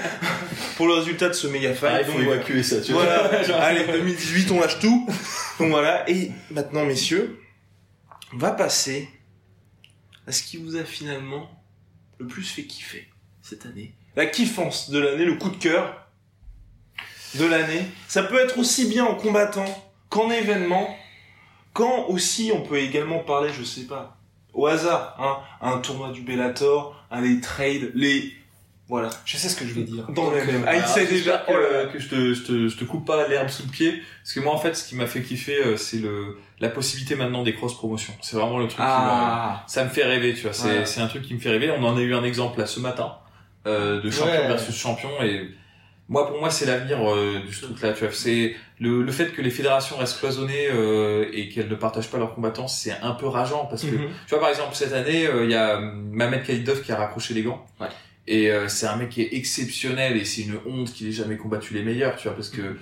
[0.77, 1.91] pour le résultat de ce méga fight.
[1.93, 3.03] Ah, il faut évacuer ça, tu vois.
[3.43, 5.07] Genre- allez, 2018, on lâche tout.
[5.59, 7.37] Donc voilà, et maintenant, messieurs,
[8.33, 9.09] on va passer
[10.25, 11.49] à ce qui vous a finalement
[12.19, 13.07] le plus fait kiffer
[13.41, 13.93] cette année.
[14.15, 16.06] La kiffance de l'année, le coup de cœur
[17.35, 17.85] de l'année.
[18.07, 19.65] Ça peut être aussi bien en combattant
[20.09, 20.87] qu'en événement,
[21.73, 24.17] quand aussi on peut également parler, je sais pas,
[24.53, 28.31] au hasard, hein, un tournoi du Bellator, un les trades, les...
[28.89, 29.09] Voilà.
[29.25, 30.07] Je sais ce que je vais dire.
[30.11, 30.63] Dans le même.
[30.63, 31.39] euh, Ah, il sait déjà.
[31.39, 34.01] que, que je, te, je, te, je te coupe pas l'herbe sous le pied.
[34.23, 37.15] Parce que moi, en fait, ce qui m'a fait kiffer, euh, c'est le la possibilité
[37.15, 38.13] maintenant des cross-promotions.
[38.21, 39.63] C'est vraiment le truc qui Ah.
[39.65, 39.69] me...
[39.69, 40.53] Ça me fait rêver, tu vois.
[40.53, 41.69] C'est un truc qui me fait rêver.
[41.77, 43.13] On en a eu un exemple là ce matin
[43.67, 44.47] euh, de champion Ouais.
[44.47, 45.09] versus champion.
[45.21, 45.49] Et
[46.09, 48.13] moi, pour moi, c'est l'avenir euh, de ce truc-là, tu vois.
[48.13, 52.17] C'est le, le fait que les fédérations restent cloisonnées euh, et qu'elles ne partagent pas
[52.17, 53.65] leurs combattants, c'est un peu rageant.
[53.65, 54.07] Parce que, Mhm.
[54.25, 56.95] tu vois, par exemple, cette année, euh, il y a euh, Mamed Khalidov qui a
[56.95, 57.65] raccroché les gants.
[57.81, 57.87] Ouais.
[58.29, 61.37] Et euh, c'est un mec qui est exceptionnel et c'est une honte qu'il ait jamais
[61.37, 62.77] combattu les meilleurs, tu vois, parce que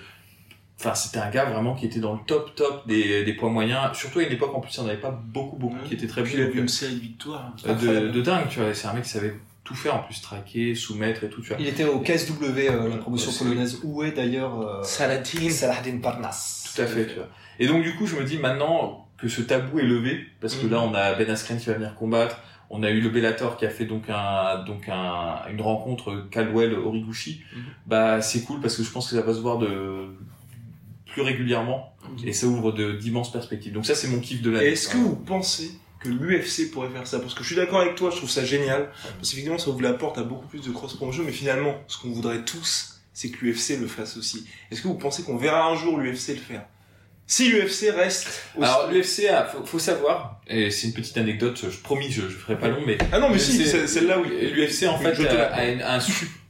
[0.80, 3.96] enfin c'était un gars vraiment qui était dans le top top des, des poids moyens,
[3.98, 6.08] surtout à une époque en plus il n'y en avait pas beaucoup beaucoup qui étaient
[6.08, 6.30] très bons.
[6.34, 7.54] il a eu une série de victoires.
[7.68, 9.36] euh, de, de dingue, tu vois, c'est un mec qui savait
[9.66, 11.58] tout faire en plus, traquer, soumettre et tout, tu vois.
[11.60, 15.50] Il était au KSW, euh, la promotion polonaise, où est d'ailleurs euh, Saladin.
[15.50, 16.72] Saladin Parnas.
[16.74, 17.28] Tout à fait, tu vois.
[17.60, 20.66] Et donc du coup, je me dis maintenant que ce tabou est levé, parce que
[20.66, 20.72] Mhm.
[20.72, 23.66] là, on a Ben Askren qui va venir combattre, on a eu le Bellator qui
[23.66, 27.42] a fait donc un donc un, une rencontre Caldwell Origuchi.
[27.56, 27.62] Mhm.
[27.88, 30.08] Bah c'est cool parce que je pense que ça va se voir de
[31.08, 31.94] plus régulièrement
[32.26, 33.74] et ça ouvre de d'immenses perspectives.
[33.74, 34.66] Donc ça, c'est mon kiff de Et l'année.
[34.68, 35.72] est-ce que vous pensez
[36.06, 38.46] que l'UFC pourrait faire ça Parce que je suis d'accord avec toi, je trouve ça
[38.46, 38.90] génial.
[39.18, 41.24] Parce qu'effectivement, ça ouvre la porte à beaucoup plus de cross-promotion.
[41.26, 44.46] Mais finalement, ce qu'on voudrait tous, c'est que l'UFC le fasse aussi.
[44.72, 46.66] Est-ce que vous pensez qu'on verra un jour l'UFC le faire?
[47.28, 48.64] Si l'UFC reste aussi...
[48.70, 52.28] Alors l'UFC, a- faut, faut savoir, et c'est une petite anecdote, je promis, je, je
[52.36, 54.52] ferai pas long, mais Ah non, mais si, celle-là, oui.
[54.52, 55.98] L'UFC en fait a, a une- un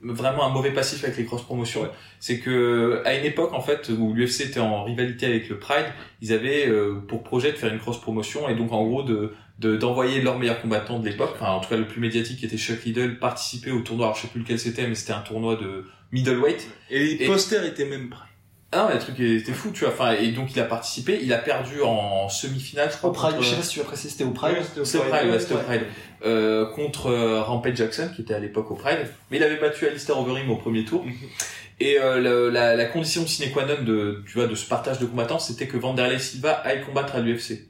[0.01, 1.83] vraiment un mauvais passif avec les cross promotions.
[1.83, 1.89] Ouais.
[2.19, 5.85] C'est que à une époque en fait où l'UFC était en rivalité avec le Pride,
[6.21, 9.33] ils avaient euh, pour projet de faire une cross promotion et donc en gros de
[9.59, 12.45] de- d'envoyer leurs meilleurs combattants de l'époque, enfin en tout cas le plus médiatique qui
[12.45, 15.21] était Chuck Liddell, participer au tournoi, alors je sais plus lequel c'était, mais c'était un
[15.21, 16.67] tournoi de middleweight.
[16.89, 18.21] Et les Et- posters étaient même prêts.
[18.71, 19.93] Ah non, mais le truc était fou, tu vois.
[19.93, 23.11] Enfin et donc il a participé, il a perdu en semi-finale, je crois.
[23.11, 24.57] Au Pride, contre- je sais pas si tu as précisé, c'était au Pride.
[24.83, 25.83] c'est au Pride, ouais, c'était au Pride.
[26.25, 29.07] Euh, contre euh, Rampage Jackson, qui était à l'époque au Pride.
[29.31, 31.05] Mais il avait battu Alistair Overeem au premier tour.
[31.79, 34.99] Et euh, le- la, la condition sine qua non de, tu vois, de ce partage
[34.99, 37.67] de combattants, c'était que Vanderlei Silva aille combattre à l'UFC.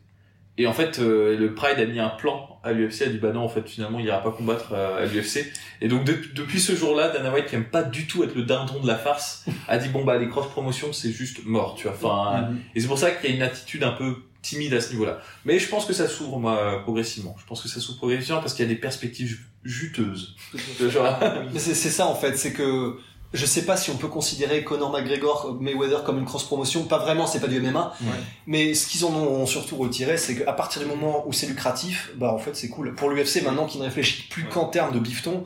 [0.57, 3.31] Et en fait, euh, le Pride a mis un plan à l'UFC, a dit bah
[3.33, 5.51] non, en fait, finalement, il ira pas combattre euh, à l'UFC.
[5.81, 8.43] Et donc de- depuis ce jour-là, Dana White, qui aime pas du tout être le
[8.43, 11.87] dindon de la farce, a dit bon bah les cross promotions, c'est juste mort, tu
[11.87, 11.93] vois.
[12.01, 12.59] Enfin, Mhm.
[12.73, 15.19] et c'est pour ça qu'il y a une attitude un peu timide à ce niveau-là.
[15.43, 17.35] Mais je pense que ça s'ouvre moi progressivement.
[17.39, 20.35] Je pense que ça s'ouvre progressivement parce qu'il y a des perspectives ju- juteuses.
[21.57, 22.97] C'est ça en fait, c'est que
[23.35, 26.97] je sais pas si on peut considérer Conor McGregor Mayweather comme une cross promotion, pas
[26.97, 27.93] vraiment, c'est pas du MMA.
[28.01, 28.07] Ouais.
[28.47, 32.11] Mais ce qu'ils en ont surtout retiré, c'est qu'à partir du moment où c'est lucratif,
[32.15, 32.95] bah en fait c'est cool.
[32.95, 35.43] Pour l'UFC maintenant qui ne réfléchit plus qu'en termes de bifton,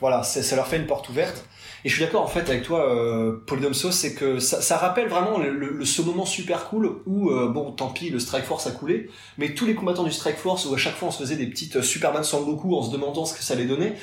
[0.00, 1.44] voilà, ça leur fait une porte ouverte.
[1.84, 5.08] Et je suis d'accord en fait avec toi, euh, Polydomso, c'est que ça, ça rappelle
[5.08, 8.68] vraiment le, le- ce moment super cool où, euh, bon, tant pis, le Strike Force
[8.68, 11.18] a coulé, mais tous les combattants du Strike Force où à chaque fois on se
[11.18, 13.94] faisait des petites euh, Superman Sangoku en se demandant ce que ça allait donner,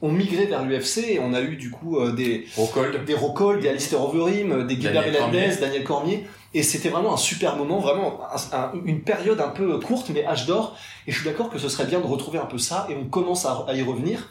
[0.00, 3.04] ont migré vers l'UFC et on a eu du coup euh, des Rockhold.
[3.04, 5.56] des Rockhold, des Alistair Overeem, euh, des Gilbert Daniel Melendez.
[5.60, 6.24] Daniel Cormier.
[6.54, 8.20] Et c'était vraiment un super moment, vraiment
[8.52, 10.76] un- un- une période un peu courte, mais âge d'or.
[11.06, 13.04] Et je suis d'accord que ce serait bien de retrouver un peu ça, et on
[13.06, 14.30] commence à, à y revenir.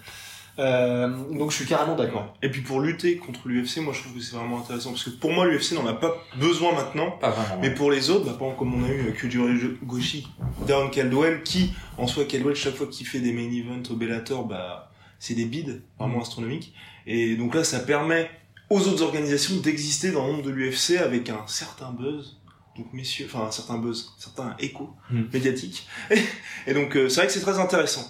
[0.59, 2.33] Euh, donc je suis carrément d'accord.
[2.41, 5.11] Et puis pour lutter contre l'UFC, moi je trouve que c'est vraiment intéressant parce que
[5.11, 7.11] pour moi l'UFC n'en a pas besoin maintenant.
[7.11, 7.61] Pas vraiment.
[7.61, 9.37] Mais pour les autres, bah, par exemple, comme on a eu Kyoji
[9.83, 10.27] Goshi,
[10.65, 14.45] Darren Caldwell, qui, en soi, Caldwell, chaque fois qu'il fait des main events au Bellator,
[14.45, 16.73] bah, c'est des bids, vraiment astronomiques.
[17.05, 18.29] Et donc là, ça permet
[18.69, 22.39] aux autres organisations d'exister dans le monde de l'UFC avec un certain buzz.
[22.77, 25.23] Donc, messieurs, enfin, un certain buzz, un certain écho Hmm.
[25.33, 25.87] médiatique.
[26.67, 28.05] Et donc, euh, c'est vrai que c'est très intéressant.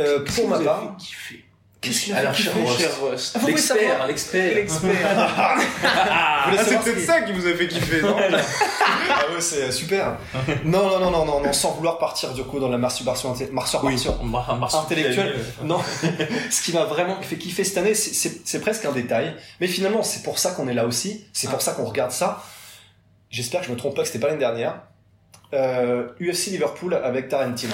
[0.00, 0.96] Euh, pour ma part,
[1.84, 3.12] qu'est-ce qu'il a Alors, fait cher kiffer Ah, savoir
[3.46, 4.54] L'expert, l'expert.
[4.54, 5.30] L'expert.
[6.46, 8.16] Ah, c'est peut-être qui- ça qui vous a fait kiffer, non
[9.10, 10.16] Ah ouais, c'est super.
[10.64, 15.34] non, non, non, non, non, non, sans vouloir partir du coup dans la masturbation, intellectuelle.
[15.38, 15.80] euh, Non,
[16.50, 20.22] ce qui m'a vraiment fait kiffer cette année, c'est- presque un détail, mais finalement c'est
[20.22, 22.42] pour ça qu'on est là aussi, c'est pour ça qu'on regarde ça.
[23.30, 24.80] J'espère que je me trompe pas, que c'était pas l'année dernière.
[25.52, 27.72] Euh, UFC Liverpool avec Tarantino.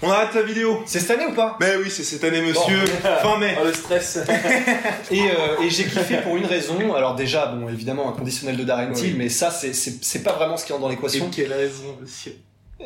[0.00, 0.82] On arrête la vidéo.
[0.86, 1.56] C'est cette année ou pas?
[1.60, 2.84] Mais oui, c'est cette année, monsieur.
[3.22, 3.56] Fin mai.
[3.60, 4.18] Oh, le stress.
[5.10, 6.94] Et, euh, et j'ai kiffé pour une raison.
[6.94, 9.14] Alors déjà, bon, évidemment, un conditionnel de Darren Till, Oui.
[9.18, 11.26] mais ça, c'est- pas vraiment ce qui entre dans l'équation.
[11.26, 12.36] Et quelle raison, monsieur?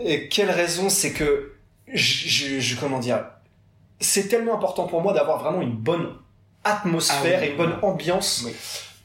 [0.04, 1.52] Et quelle raison C'est que,
[1.92, 3.24] je, je- je- comment dire,
[4.00, 6.14] c'est tellement important pour moi d'avoir vraiment une bonne
[6.64, 7.46] atmosphère Ah oui.
[7.46, 8.52] et une bonne ambiance Oui.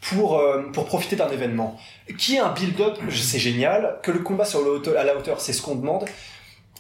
[0.01, 1.77] pour, euh, pour profiter d'un événement.
[2.17, 3.99] Qui est un build-up, c'est génial.
[4.03, 6.05] Que le combat hauteur, à la hauteur, c'est ce qu'on demande.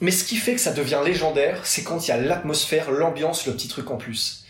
[0.01, 3.47] Mais ce qui fait que ça devient légendaire, c'est quand il y a l'atmosphère, l'ambiance,
[3.47, 4.43] le petit truc en plus.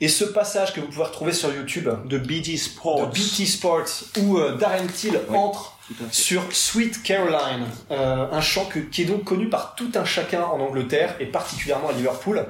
[0.00, 3.08] Et ce passage que vous pouvez retrouver sur YouTube De BT Sports.
[3.08, 3.86] de BT Sports
[4.20, 5.36] où euh, Darren Till Oui.
[5.36, 5.76] entre
[6.12, 10.42] sur Sweet Caroline, euh, un chant que- qui est donc connu par tout un chacun
[10.42, 12.46] en Angleterre et particulièrement à Liverpool.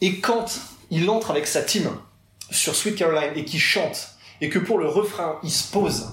[0.00, 0.58] Et quand
[0.90, 1.90] il entre avec sa team
[2.50, 6.08] sur Sweet Caroline et qu'il chante, et que pour le refrain il se pose,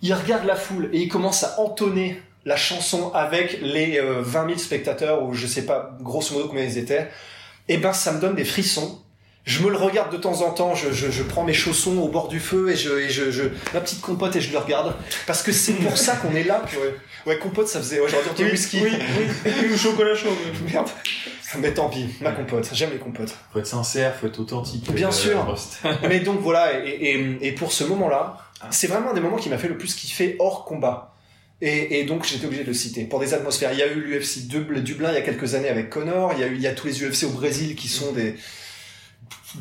[0.00, 4.46] il regarde la foule et il commence à entonner la chanson avec les euh, 20
[4.46, 7.08] 000 spectateurs ou je sais pas grosso modo combien ils étaient,
[7.68, 9.00] et ben ça me donne des frissons.
[9.44, 12.08] Je me le regarde de temps en temps, je, je, je prends mes chaussons au
[12.08, 14.92] bord du feu et je, et je, je ma petite compote et je le regarde
[15.24, 16.62] parce que c'est pour ça qu'on est là.
[16.68, 16.94] purée.
[17.26, 18.00] Ouais, compote, ça faisait.
[18.00, 18.80] Ouais, j'aurais dû dire whisky.
[18.82, 20.30] Oui, oui, oui, ou chocolat chaud.
[20.64, 20.88] mais- Merde.
[21.58, 22.68] Mais tant pis, ma compote.
[22.72, 23.34] J'aime les compotes.
[23.52, 24.92] Faut être sincère, faut être authentique.
[24.92, 25.56] Bien euh, sûr.
[26.08, 28.38] Mais donc voilà, et, et, et pour ce moment-là,
[28.70, 31.14] c'est vraiment un des moments qui m'a fait le plus kiffer hors combat.
[31.62, 33.04] Et, donc j'étais obligé de le citer.
[33.04, 35.88] Pour des atmosphères, il y a eu l'UFC Dublin il y a quelques années avec
[35.88, 38.36] Connor, il y a, eu, tous les UFC au Brésil qui sont des,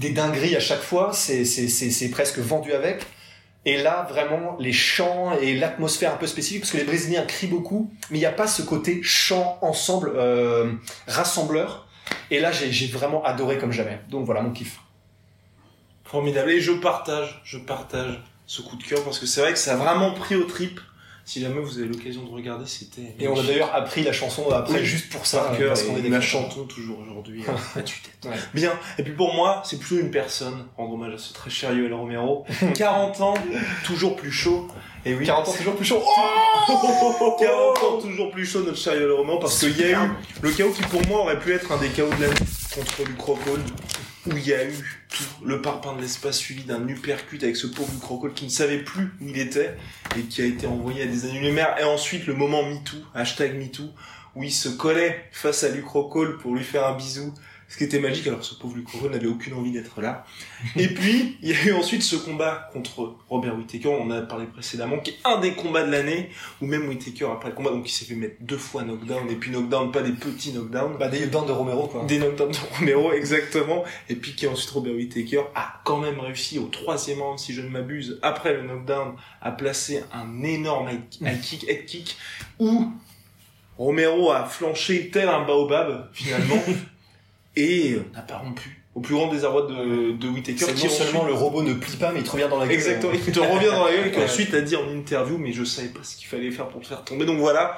[0.10, 3.06] dingueries à chaque fois, c'est, presque vendu avec.
[3.68, 7.48] Et là, vraiment, les chants et l'atmosphère un peu spécifique, parce que les Brésiliens crient
[7.48, 10.72] beaucoup, mais il n'y a pas ce côté chant ensemble, euh,
[11.08, 11.88] rassembleur.
[12.30, 14.00] Et là, j'ai, vraiment adoré comme jamais.
[14.10, 14.80] Donc voilà, mon kiff.
[16.04, 16.52] Formidable.
[16.52, 19.74] Et je partage, je partage ce coup de cœur parce que c'est vrai que ça
[19.74, 20.80] a vraiment pris au trip.
[21.28, 23.16] Si jamais vous avez l'occasion de regarder, c'était.
[23.20, 24.86] Et on a d'ailleurs appris la chanson après Oui.
[24.86, 27.44] juste pour ça, cœur parce qu'on et est des la chantons toujours aujourd'hui
[27.76, 28.32] à tue-tête.
[28.32, 28.38] Ouais.
[28.54, 28.72] Bien.
[29.00, 31.94] Et puis pour moi, c'est plutôt une personne, rendre hommage à ce très cher Yoel
[31.96, 32.46] Romero.
[32.76, 33.34] 40 ans,
[33.84, 34.68] toujours plus chaud.
[35.04, 35.26] Et oui.
[35.26, 36.04] 40 ans toujours plus chaud.
[36.68, 40.10] 40 ans, toujours plus chaud, notre cher Yoel Romero, parce qu'il y a eu
[40.42, 42.36] le chaos qui pour moi aurait pu être un des chaos de l'année
[42.74, 43.62] contre Luc Rockhold,
[44.28, 47.68] où il y a eu tout le parpaing de l'espace suivi d'un uppercut avec ce
[47.68, 49.76] pauvre Rockhold qui ne savait plus où il était
[50.18, 51.76] et qui a été envoyé à des années-lumière.
[51.80, 53.90] Et ensuite le moment MeToo, hashtag MeToo,
[54.36, 57.34] où il se collait face à Luc Rockhold pour lui faire un bisou.
[57.68, 60.24] Ce qui était magique, alors que ce pauvre Rockhold n'avait aucune envie d'être là.
[60.76, 64.22] Et puis, il y a eu ensuite ce combat contre Robert Whittaker, on en a
[64.22, 66.30] parlé précédemment, qui est un des combats de l'année,
[66.62, 69.36] où même Whittaker, après le combat, donc il s'est fait mettre deux fois knockdown, et
[69.36, 72.06] puis knockdown, pas des petits knockdowns, Bah, des bandes de Romero, quoi.
[72.06, 76.60] des knockdowns de Romero, exactement, et puis qui ensuite Robert Whittaker a quand même réussi
[76.60, 81.42] au troisième round, si je ne m'abuse, après le knockdown, à placer un énorme head
[81.42, 82.16] kick, head kick,
[82.60, 82.92] où
[83.80, 86.62] Romero a flanché tel un baobab, finalement,
[87.56, 88.82] et euh, n'a pas rompu.
[88.96, 92.14] Au plus grand désarroi de, de qui non seulement ensuite- le robot ne plie pas,
[92.14, 92.76] mais il te revient dans la gueule.
[92.76, 95.66] Exactement, il te revient dans la gueule et qu'ensuite a dit en interview, mais je
[95.66, 97.26] savais pas ce qu'il fallait faire pour te faire tomber.
[97.26, 97.78] Donc voilà,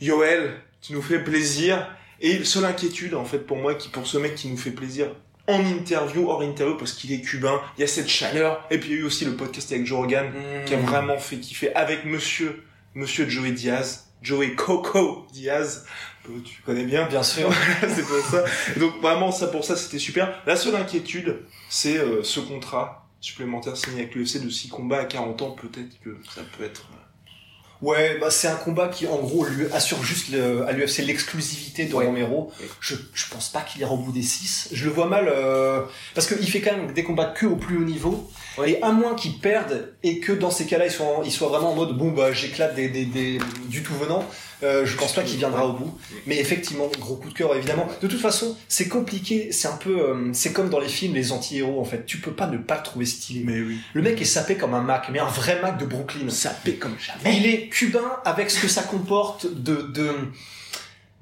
[0.00, 1.86] Yoel, tu nous fais plaisir.
[2.20, 5.06] Et seule inquiétude, en fait, pour moi, qui pour ce mec qui nous fait plaisir
[5.48, 8.66] en interview, hors interview, parce qu'il est cubain, il y a cette chaleur.
[8.70, 10.64] Et puis il y a eu aussi le podcast avec Joe Rogan, Mmh.
[10.66, 12.62] qui a vraiment fait kiffer avec monsieur,
[12.94, 15.86] monsieur Joey Diaz, Joey Coco Diaz,
[16.24, 17.06] que tu connais bien.
[17.06, 17.50] Bien sûr.
[17.80, 18.44] c'est pour ça.
[18.78, 20.32] Donc vraiment ça pour ça c'était super.
[20.46, 25.04] La seule inquiétude, c'est euh, ce contrat supplémentaire signé avec l'UFC de 6 combats à
[25.04, 26.96] 40 ans, peut-être que ça peut être euh,
[27.82, 31.86] Ouais, bah c'est un combat qui en gros lui assure juste le- à l'UFC l'exclusivité
[31.86, 32.04] de Ouais.
[32.04, 32.52] Romero.
[32.78, 34.68] Je, je pense pas qu'il ira au bout des 6.
[34.72, 35.80] Je le vois mal euh,
[36.14, 38.30] parce qu'il fait quand même des combats que au plus haut niveau.
[38.58, 38.72] Ouais.
[38.72, 41.48] Et à moins qu'il perde et que dans ces cas-là il soit, en- il soit
[41.48, 44.26] vraiment en mode bon bah j'éclate des, des, des- du tout venant.
[44.62, 45.98] Euh, je pense pas qu'il viendra au bout.
[46.26, 47.86] Mais effectivement, gros coup de cœur évidemment.
[48.02, 49.52] De toute façon, c'est compliqué.
[49.52, 52.04] C'est un peu, euh, c'est comme dans les films les anti-héros en fait.
[52.06, 53.42] Tu peux pas ne pas le trouver stylé.
[53.44, 53.78] Mais oui.
[53.94, 56.28] Le mec est sapé comme un Mac, mais un vrai Mac de Brooklyn.
[56.28, 57.36] Sapé comme jamais.
[57.36, 60.10] Il est cubain avec ce que ça comporte de, de,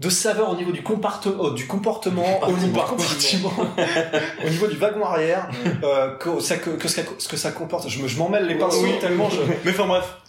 [0.01, 3.53] de saveur au niveau du, euh, du comportement, au niveau, compartiment,
[4.45, 5.49] au niveau du wagon arrière,
[5.83, 7.89] euh, que, ça, que, que ce, que, ça comporte.
[7.89, 8.93] Je me- je m'en mêle les pinceaux Oui.
[9.01, 9.41] tellement je...
[9.65, 10.05] Mais enfin bref,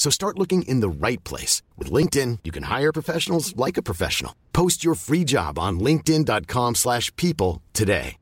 [0.00, 1.60] So start looking in the right place.
[1.76, 4.32] With LinkedIn, you can hire professionals like a professional.
[4.54, 8.16] Post your free job on linkedin.com/people slash people today.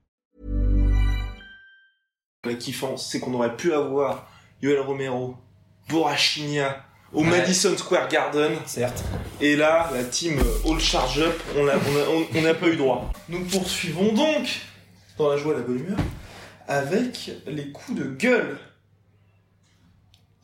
[2.44, 4.26] la kiffance, c'est qu'on aurait pu avoir
[4.62, 5.36] Yoel Romero,
[5.88, 7.30] Borachinia au Ouais.
[7.30, 8.56] Madison Square Garden.
[8.66, 9.04] Certes.
[9.40, 12.68] Et là, la team All Charge Up, on n'a on a- on- on n'a pas
[12.68, 13.12] eu droit.
[13.28, 14.48] Nous poursuivons donc,
[15.16, 15.98] dans la joie et la bonne humeur,
[16.66, 18.58] avec les coups de gueule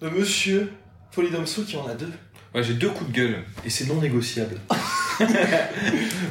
[0.01, 0.73] de monsieur
[1.15, 2.11] Polydomso qui en a deux.
[2.55, 4.57] Ouais, j'ai deux coups de gueule et c'est non négociable.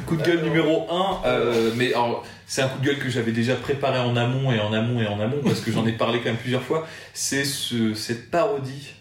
[0.06, 3.56] coup de gueule numéro 1, mais alors, c'est un coup de gueule que j'avais déjà
[3.56, 6.30] préparé en amont et en amont et en amont parce que j'en ai parlé quand
[6.30, 6.86] même plusieurs fois.
[7.12, 8.94] C'est ce, cette parodie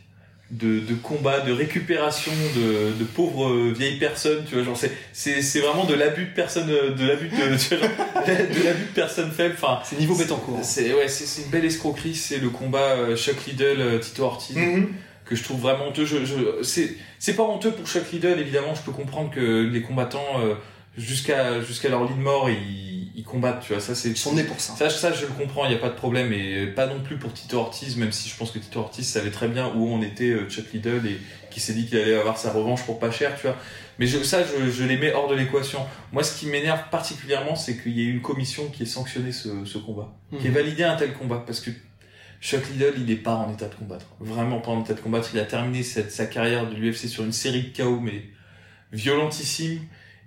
[0.54, 4.92] de, de combat, de récupération de, de pauvres euh, vieilles personnes, tu vois, genre c'est,
[5.12, 8.64] c'est, c'est vraiment de l'abus de personnes, euh, de l'abus de, tu vois, genre, de
[8.64, 9.80] l'abus de personnes faibles, enfin.
[9.84, 10.60] C'est niveau Betancourt.
[10.62, 14.56] C'est, ouais, c'est, une belle escroquerie, c'est le combat euh, Chuck Liddell, euh, Tito Ortiz
[15.34, 16.06] que je trouve vraiment honteux.
[16.06, 18.76] Je, je, c'est, c'est pas honteux pour Chuck Liddell, évidemment.
[18.76, 20.56] Je peux comprendre que les combattants, euh,
[20.98, 23.82] jusqu'à, jusqu'à leur lit de mort, ils, ils combattent, tu vois.
[23.82, 24.74] Ça, c'est, Ils sont nés pour ça.
[24.76, 26.32] ça, ça, je le comprends, il n'y a pas de problème.
[26.34, 29.32] Et pas non plus pour Tito Ortiz, même si je pense que Tito Ortiz savait
[29.32, 31.18] très bien où on était, euh, Chuck Liddell, et
[31.52, 33.56] qui s'est dit qu'il allait avoir sa revanche pour pas cher, tu vois.
[34.00, 35.80] Mais je, ça, je, je les mets hors de l'équation.
[36.12, 39.50] Moi, ce qui m'énerve particulièrement, c'est qu'il y ait une commission qui ait sanctionné ce,
[39.66, 40.56] ce combat, qui ait Mhm.
[40.56, 41.70] validé un tel combat, parce que
[42.44, 44.06] Chuck Liddell, il n'est pas en état de combattre.
[44.20, 45.30] Vraiment pas en état de combattre.
[45.34, 48.24] Il a terminé cette, sa carrière de l'UFC sur une série de KO, mais
[48.92, 49.80] violentissime.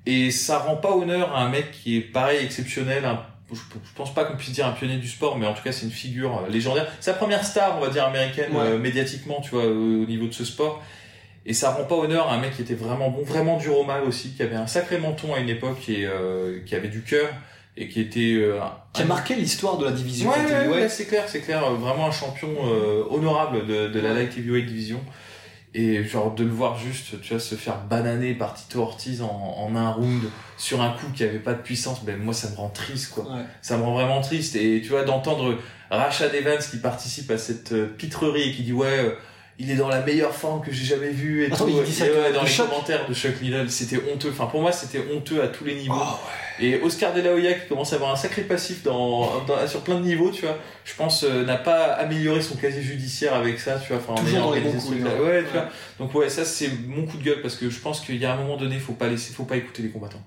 [0.07, 3.05] Et ça rend pas honneur à un mec qui est pareil, exceptionnel.
[3.05, 5.63] un- je, je pense pas qu'on puisse dire un pionnier du sport, mais en tout
[5.63, 6.87] cas, c'est une figure euh, légendaire.
[7.01, 8.63] Sa première star, on va dire, américaine, Ouais.
[8.63, 10.83] euh, médiatiquement, tu vois, euh, au niveau de ce sport.
[11.45, 13.85] Et ça rend pas honneur à un mec qui était vraiment bon, vraiment dur au
[13.85, 17.03] mal aussi, qui avait un sacré menton à une époque et euh, qui avait du
[17.03, 17.29] cœur
[17.77, 18.59] et qui était euh,
[18.93, 20.31] Qui a marqué l'histoire de la division.
[20.31, 20.75] Ouais, ouais, ouais.
[20.83, 21.65] ouais, c'est clair, c'est clair.
[21.65, 25.01] euh, Vraiment un champion euh, honorable de, de la light heavyweight division.
[25.75, 29.27] Et genre de le voir juste, tu vois, se faire bananer par Tito Ortiz en,
[29.59, 30.23] en un round
[30.57, 33.25] sur un coup qui avait pas de puissance, ben moi ça me rend triste quoi.
[33.25, 33.43] Ouais.
[33.61, 34.57] Ça me rend vraiment triste.
[34.57, 35.59] Et tu vois, d'entendre
[35.91, 39.11] Rashad Evans qui participe à cette euh, pitrerie et qui dit ouais, euh,
[39.59, 41.73] il est dans la meilleure forme que j'ai jamais vue et Attends, tout.
[41.77, 44.31] il dit ça Et ouais, dans les Chuck commentaires de Chuck Liddell, c'était honteux.
[44.31, 45.95] Enfin pour moi c'était honteux à tous les niveaux.
[45.95, 46.17] Oh,
[46.61, 49.83] Et Oscar De La Hoya qui commence à avoir un sacré passif dans, dans- sur
[49.83, 50.57] plein de niveaux, tu vois.
[50.85, 53.99] Je pense euh, n'a pas amélioré son casier judiciaire avec ça, tu vois.
[54.03, 55.11] Enfin, en Toujours ayant organisé coups, truc-là.
[55.11, 55.23] hein.
[55.23, 55.53] Ouais, tu Ouais.
[55.53, 55.69] vois.
[55.99, 58.33] Donc ouais, ça c'est mon coup de gueule parce que je pense qu'il y a
[58.33, 60.23] un moment donné, faut pas laisser, faut pas écouter les combattants.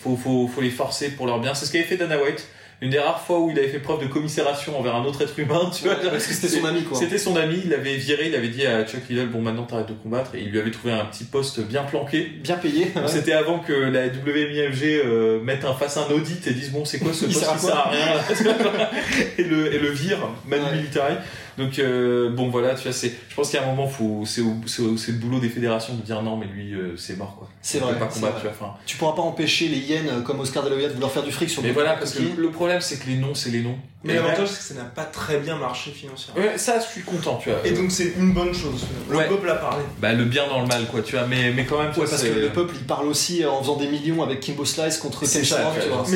[0.00, 1.54] Faut, faut, faut les forcer pour leur bien.
[1.54, 2.46] C'est ce qu'avait fait Dana White.
[2.82, 5.38] Une des rares fois où il avait fait preuve de commisération envers un autre être
[5.38, 5.94] humain, tu vois.
[5.94, 6.98] Parce que c'était son ami, quoi.
[6.98, 9.88] C'était son ami, il l'avait viré, il avait dit à Chuck Liddell, bon maintenant t'arrêtes
[9.88, 12.32] de combattre, et il lui avait trouvé un petit poste bien planqué.
[12.42, 12.92] Bien payé.
[13.06, 16.98] C'était avant que la WMIFG euh, mette en face un audit et dise bon c'est
[16.98, 18.06] quoi ce poste à qui sert à rien
[19.38, 20.76] et le et le vire Manu Ouais.
[20.76, 21.14] Militari.
[21.58, 24.24] Donc euh, bon voilà tu vois c'est je pense qu'il y a un moment faut
[24.26, 26.96] c'est au- c'est au- c'est le boulot des fédérations de dire non mais lui euh,
[26.96, 27.48] c'est mort quoi.
[27.60, 28.50] C'est vrai, pas c'est combattre vrai.
[28.52, 28.78] tu vois.
[28.86, 31.22] Tu pourras pas empêcher les hyènes euh, comme Oscar De La Hoya de vouloir faire
[31.22, 33.50] du fric sur Mais le voilà parce que le problème c'est que les noms c'est
[33.50, 33.76] les noms.
[34.04, 36.40] Mais l'avantage, c'est que ça n'a pas très bien marché financièrement.
[36.42, 37.60] Ouais, ça je suis content tu vois.
[37.64, 38.84] Et donc, c'est une bonne chose.
[39.08, 39.28] Le Ouais.
[39.28, 39.84] peuple a parlé.
[40.00, 42.16] bah le bien dans le mal quoi tu vois mais mais quand même Ouais, parce
[42.16, 45.20] c'est- que le peuple il parle aussi en faisant des millions avec Kimbo Slice contre
[45.20, 45.28] Ken.
[45.32, 45.56] Mais c'est ça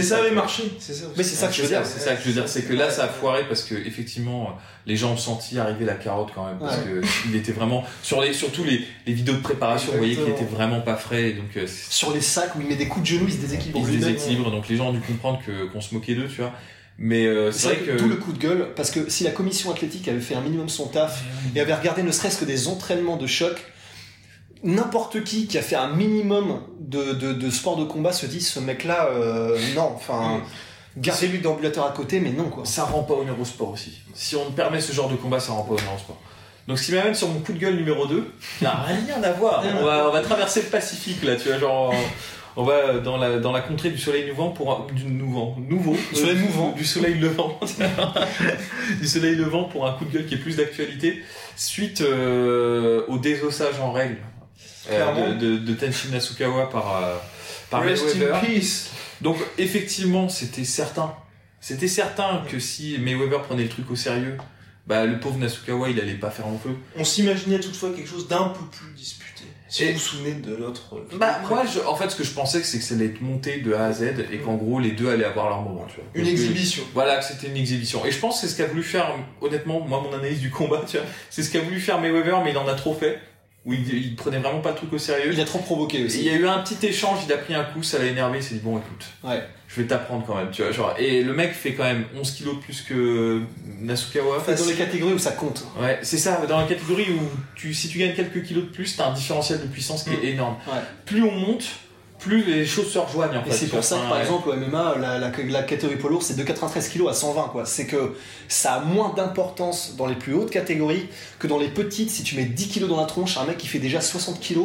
[0.02, 1.04] ça avait marché, c'est ça.
[1.06, 1.14] aussi.
[1.16, 1.82] Mais c'est ça que je veux dire.
[1.86, 4.58] C'est ça que je veux dire, c'est que là ça a foiré parce que effectivement
[4.86, 6.84] les gens ont senti arriver la carotte quand même parce Ouais.
[6.84, 10.22] que il était vraiment sur les surtout les, les vidéos de préparation, vous voyez qu'il
[10.22, 10.46] Exactement.
[10.48, 13.16] était vraiment pas frais donc euh, Sur les sacs où il met des coups de
[13.16, 13.78] genoux, il se déséquilibre.
[13.80, 16.40] il se déséquilibre donc les gens ont dû comprendre que qu'on se moquait d'eux, tu
[16.42, 16.52] vois.
[16.98, 19.70] Mais euh, C'est vrai que, d'où le coup de gueule, parce que si la commission
[19.70, 21.22] athlétique avait fait un minimum son taf
[21.54, 23.56] et avait regardé ne serait-ce que des entraînements de choc,
[24.62, 28.40] n'importe qui qui a fait un minimum de, de, de sport de combat se dit
[28.40, 30.40] ce mec-là, euh, non, enfin,
[30.96, 32.64] gardez-lui d'ambulateur à côté, mais non quoi.
[32.64, 34.00] Ça rend pas honneur au sport aussi.
[34.14, 36.20] Si on permet ce genre de combat, ça rend pas honneur au sport.
[36.68, 39.32] Donc ce qui m'amène sur mon coup de gueule numéro 2, qui n'a rien à
[39.32, 39.62] voir.
[39.80, 41.94] On va, on va traverser le Pacifique là, tu vois, genre
[42.56, 45.94] on va dans la dans la contrée du soleil mouvant pour un, du nouveau nouveau
[46.12, 46.72] Du soleil euh, mouvant.
[46.72, 47.60] du soleil levant
[49.00, 51.22] du soleil levant pour un coup de gueule qui est plus d'actualité
[51.54, 54.16] suite euh, au désossage en règle
[54.90, 57.16] euh, de, de, de Tenshin Nasukawa par euh,
[57.70, 58.90] par Rest in peace.
[59.22, 61.14] Donc effectivement, c'était certain.
[61.60, 64.36] C'était certain que si Mayweather prenait le truc au sérieux,
[64.86, 66.76] bah le pauvre Nasukawa, il allait pas faire long feu.
[66.96, 69.42] On s'imaginait toutefois quelque chose d'un peu plus disputé.
[69.68, 70.94] Si Et- vous vous souvenez de l'autre.
[70.94, 73.20] euh, Bah moi, je- en fait, ce que je pensais, c'est que ça allait être
[73.20, 75.96] monté de A à Z et qu'en gros, les deux allaient avoir leur moment, tu
[75.96, 76.04] vois.
[76.14, 76.84] Une Donc, exhibition.
[76.94, 78.06] Voilà, que c'était une exhibition.
[78.06, 80.84] Et je pense que c'est ce qu'a voulu faire, honnêtement, moi, mon analyse du combat,
[80.88, 83.18] tu vois, c'est ce qu'a voulu faire Mayweather, mais il en a trop fait.
[83.66, 85.30] Où il, il prenait vraiment pas le truc au sérieux.
[85.32, 86.20] Il a trop provoqué Et aussi.
[86.20, 88.38] il y a eu un petit échange, il a pris un coup, ça l'a énervé,
[88.38, 89.42] il s'est dit bon écoute, Ouais.
[89.66, 92.30] je vais t'apprendre quand même, tu vois, genre, et le mec fait quand même 11
[92.30, 93.42] kilos de plus que
[93.80, 94.36] Nasukawa.
[94.38, 95.64] Enfin, dans les catégories où ça compte.
[95.80, 97.20] Ouais, c'est ça, dans la catégorie où
[97.56, 100.30] tu, si tu gagnes quelques kilos de plus, t'as un différentiel de puissance qui est
[100.30, 100.56] énorme.
[100.68, 100.80] Ouais.
[101.04, 101.64] Plus on monte,
[102.18, 103.52] plus les choses se rejoignent en Et fait.
[103.52, 104.20] c'est tu pour ça que par ouais.
[104.22, 107.48] exemple au MMA, la, la, la catégorie poids lourd c'est de 93 kg à 120
[107.52, 107.64] quoi.
[107.66, 108.14] C'est que
[108.48, 111.08] ça a moins d'importance dans les plus hautes catégories
[111.38, 112.10] que dans les petites.
[112.10, 114.58] Si tu mets 10 kg dans la tronche, un mec qui fait déjà 60 kg,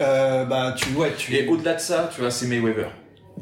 [0.00, 1.34] euh, bah tu ouais tu.
[1.34, 2.90] Et au-delà de ça, tu vois, c'est Mayweather.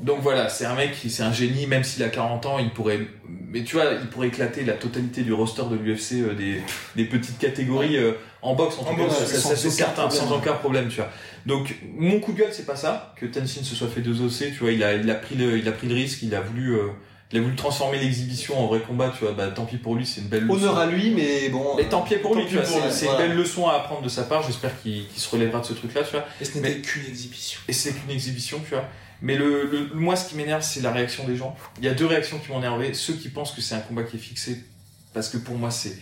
[0.01, 2.71] Donc voilà, c'est un mec, qui- c'est un génie, même s'il a 40 ans, il
[2.71, 6.61] pourrait, mais tu vois, il pourrait éclater la totalité du roster de l'UFC euh, des,
[6.97, 9.71] des petites catégories euh, en boxe, en tout En cas, boxe, ça, ça, sans aucun
[9.71, 10.21] certain, problème.
[10.29, 11.11] sans aucun problème, tu vois.
[11.47, 14.59] Donc mon coup de gueule, c'est pas ça, que Tenshin se soit fait désosser, tu
[14.61, 16.75] vois, il a, il a pris le, il a pris le risque, il a voulu,
[16.75, 16.89] euh,
[17.31, 20.05] il a voulu transformer l'exhibition en vrai combat, tu vois, bah tant pis pour lui,
[20.07, 20.55] c'est une belle leçon.
[20.55, 21.77] Honneur à lui, mais bon.
[21.77, 23.25] Mais tant pis pour lui, Tant tu vois, c'est lui, c'est voilà.
[23.25, 25.75] une belle leçon à apprendre de sa part, j'espère qu'il qu'il se relèvera de ce
[25.75, 26.25] truc-là, tu vois.
[26.41, 27.61] Et ce n'était qu'une exhibition.
[27.69, 28.85] Et c'est qu'une exhibition, tu vois.
[29.23, 31.57] Mais le, le- moi, ce qui m'énerve, c'est la réaction des gens.
[31.79, 32.93] Il y a deux réactions qui m'ont énervé.
[32.95, 34.65] Ceux qui pensent que c'est un combat qui est fixé,
[35.15, 35.97] parce que pour moi, c'est.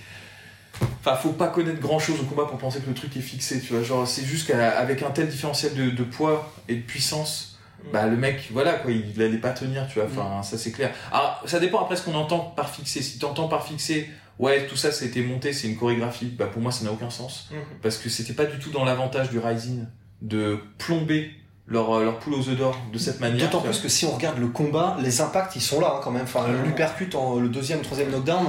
[1.00, 3.60] Enfin, faut pas connaître grand chose au combat pour penser que le truc est fixé,
[3.60, 3.82] tu vois.
[3.82, 7.58] Genre, c'est juste qu'avec un tel différentiel de, de poids et de puissance,
[7.92, 10.08] bah, le mec, voilà, quoi, il allait pas tenir, tu vois.
[10.08, 10.92] Enfin, ça, c'est clair.
[11.12, 13.02] Alors, ça dépend après ce qu'on entend par fixé.
[13.02, 14.08] Si t'entends par fixé,
[14.38, 17.48] ouais, tout ça, été monté, c'est une chorégraphie, bah, pour moi, ça n'a aucun sens.
[17.50, 17.58] Mhm.
[17.82, 19.84] Parce que c'était pas du tout dans l'avantage du Rising
[20.22, 21.30] de plomber
[21.70, 23.46] leur, euh, leur poule aux œufs d'or de cette manière.
[23.48, 26.10] D'autant plus que si on regarde le combat, les impacts ils sont là hein, quand
[26.10, 26.24] même.
[26.24, 26.64] Enfin, Clairement.
[26.64, 28.46] l'uppercut en le deuxième, troisième knockdown,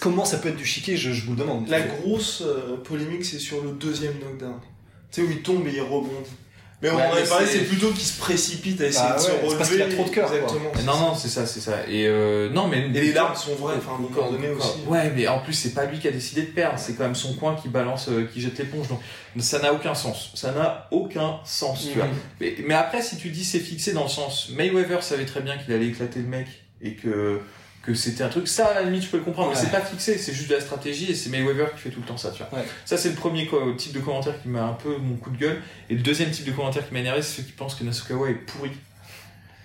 [0.00, 1.66] comment ça peut être du chiquet je, je vous le demande.
[1.68, 4.54] La grosse euh, polémique, c'est sur le deuxième knockdown.
[5.10, 6.30] Tu sais, où il tombe et il rebondit.
[6.80, 9.30] Mais on en avait parlé, c'est- plutôt qu'il se précipite à essayer Bah de se
[9.32, 9.56] relever.
[9.56, 10.32] parce qu'il a trop de cœur.
[10.32, 10.70] Exactement.
[10.86, 11.72] Non, non, c'est ça, c'est ça.
[11.88, 12.86] Et euh, non, mais.
[12.86, 14.78] Et les larmes sont vraies, enfin, vous coordonnez aussi.
[14.86, 17.16] Ouais, mais en plus, c'est pas lui qui a décidé de perdre, c'est quand même
[17.16, 18.86] son coin qui balance, euh, qui jette l'éponge.
[18.88, 19.00] Donc,
[19.40, 20.30] ça n'a aucun sens.
[20.34, 22.06] Ça n'a aucun sens, tu vois.
[22.06, 22.14] Mhm.
[22.40, 25.56] Mais, mais après, si tu dis c'est fixé dans le sens, Mayweather savait très bien
[25.58, 26.46] qu'il allait éclater le mec
[26.80, 27.40] et que
[27.92, 29.80] que c'était un truc, ça à la limite je peux le comprendre, mais c'est pas
[29.80, 32.30] fixé, c'est juste de la stratégie et c'est Mayweather qui fait tout le temps ça,
[32.30, 32.58] tu vois.
[32.60, 32.66] Ouais.
[32.84, 35.60] Ça c'est le premier type de commentaire qui m'a un peu mon coup de gueule
[35.90, 38.30] et le deuxième type de commentaire qui m'a énervé, c'est ceux qui pensent que Nasukawa
[38.30, 38.70] est pourri.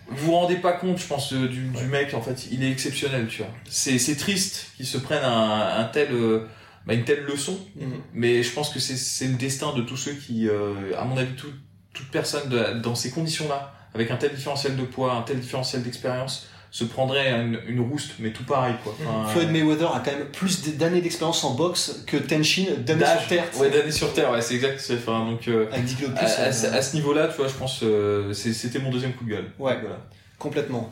[0.09, 2.69] Vous vous rendez pas compte, je pense, euh, du, du mec, en fait, il est
[2.71, 3.51] exceptionnel, tu vois.
[3.69, 6.45] C'est triste qu'ils se prennent un, un tel, euh,
[6.85, 7.93] bah, une telle leçon, Mhm.
[8.13, 11.15] mais je pense que c'est c'est le destin de tous ceux qui, euh, à mon
[11.17, 11.53] avis, tout-
[11.93, 15.83] toute personne de- dans ces conditions-là, avec un tel différentiel de poids, un tel différentiel
[15.83, 18.95] d'expérience, se prendrait une, une rouste, mais tout pareil, quoi.
[18.99, 23.27] Enfin, Floyd Mayweather a quand même plus d'années d'expérience en boxe que Tenshin d'années sur
[23.27, 23.43] terre.
[23.59, 24.79] Ouais, d'années sur terre, ouais, c'est exact.
[24.79, 26.31] c'est- Enfin, donc, euh, Avec 10 kilos de à, plus.
[26.31, 29.23] à euh, ce- à ce niveau-là, tu vois, je pense, euh, c'était mon deuxième coup
[29.23, 29.51] de gueule.
[29.59, 29.77] Ouais.
[29.81, 29.97] Voilà.
[30.39, 30.91] Complètement.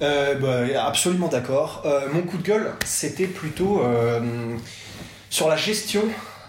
[0.00, 1.82] Euh, bah, absolument d'accord.
[1.84, 4.56] Euh, mon coup de gueule, c'était plutôt euh,
[5.28, 6.02] sur la gestion.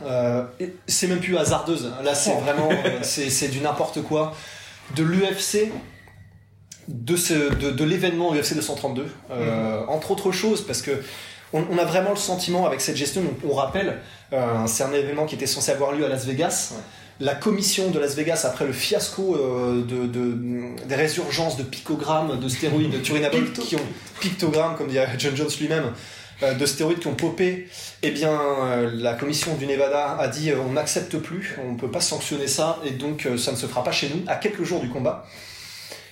[0.06, 0.44] Euh,
[0.88, 1.92] c'est même plus hasardeuse.
[2.06, 2.40] Là, c'est Oh.
[2.40, 4.34] vraiment, euh, c'est c'est du n'importe quoi.
[4.96, 5.72] De l'UFC,
[6.92, 10.92] de, ce, de, de l'événement UFC 232, euh, entre autres choses, parce que
[11.54, 13.22] on, on a vraiment le sentiment avec cette gestion.
[13.50, 14.00] on rappelle,
[14.34, 16.74] euh, c'est un événement qui était censé avoir lieu à Las Vegas.
[17.20, 22.40] La commission de Las Vegas, après le fiasco euh, de, de- des résurgences de picogrammes,
[22.40, 23.88] de stéroïdes turinaboles qui ont
[24.20, 25.92] pictogrammes, comme dit John Jones lui-même,
[26.60, 27.68] de stéroïdes qui ont popé,
[28.02, 28.32] eh bien,
[28.96, 32.80] la commission du Nevada a dit on n'accepte plus, on ne peut pas sanctionner ça,
[32.84, 35.28] et donc ça ne se fera pas chez nous, à quelques jours du combat.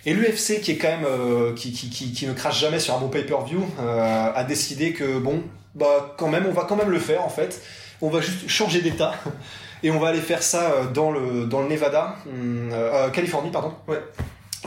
[0.06, 2.96] Et l'UFC, qui est quand même euh, qui, qui, qui, qui ne crache jamais sur
[2.96, 5.44] un bon pay-per-view, euh, a décidé que bon,
[5.76, 7.62] bah quand même, on va quand même le faire en fait.
[8.02, 9.14] On va juste changer d'état
[9.84, 13.10] et on va aller faire ça euh, dans le dans le Nevada, hum, euh, euh,
[13.10, 13.74] Californie pardon.
[13.88, 14.02] Ouais.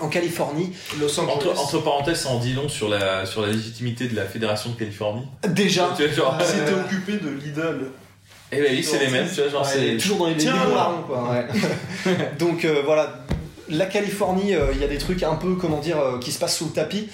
[0.01, 1.33] En Californie, Los Angeles.
[1.35, 4.71] Entre, entre parenthèses, ça en dit long sur la, sur la légitimité de la Fédération
[4.71, 5.27] de Californie.
[5.49, 5.91] déjà.
[5.97, 7.91] Tu vois, genre, C'était occupé de l'idole
[8.51, 10.47] Et ben oui, c'est les mêmes, tu vois, genre Ouais, c'est toujours dans les, les
[10.47, 11.31] marrons, quoi.
[11.31, 11.47] ouais.
[12.39, 13.23] Donc euh, voilà,
[13.73, 16.39] la Californie, euh, il y a des trucs un peu, comment dire, euh, qui se
[16.39, 17.09] passent sous le tapis.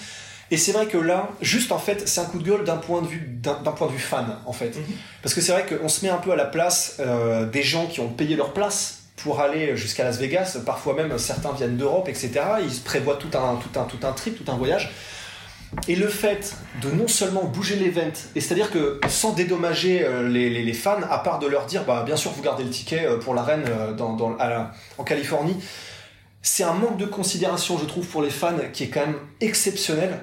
[0.51, 3.03] Et c'est vrai que là, juste en fait, c'est un coup de gueule d'un point
[3.03, 4.77] de vue d'un point de vue fan, en fait.
[4.77, 4.83] Mhm.
[5.23, 7.87] Parce que c'est vrai qu'on se met un peu à la place euh, des gens
[7.87, 10.59] qui ont payé leur place pour aller jusqu'à Las Vegas.
[10.65, 12.31] Parfois même, certains viennent d'Europe, etc.
[12.63, 14.91] Ils se prévoient tout un, tout un, tout un trip, tout un voyage.
[15.87, 18.01] Et le fait de non seulement bouger l'event,
[18.35, 22.05] et c'est-à-dire que sans dédommager les, les- les fans, à part de leur dire, bah,
[22.07, 23.65] bien sûr, vous gardez le ticket pour l'arène
[23.99, 25.57] dans, dans, à la- en Californie,
[26.43, 30.21] c'est un manque de considération, je trouve, pour les fans qui est quand même exceptionnel.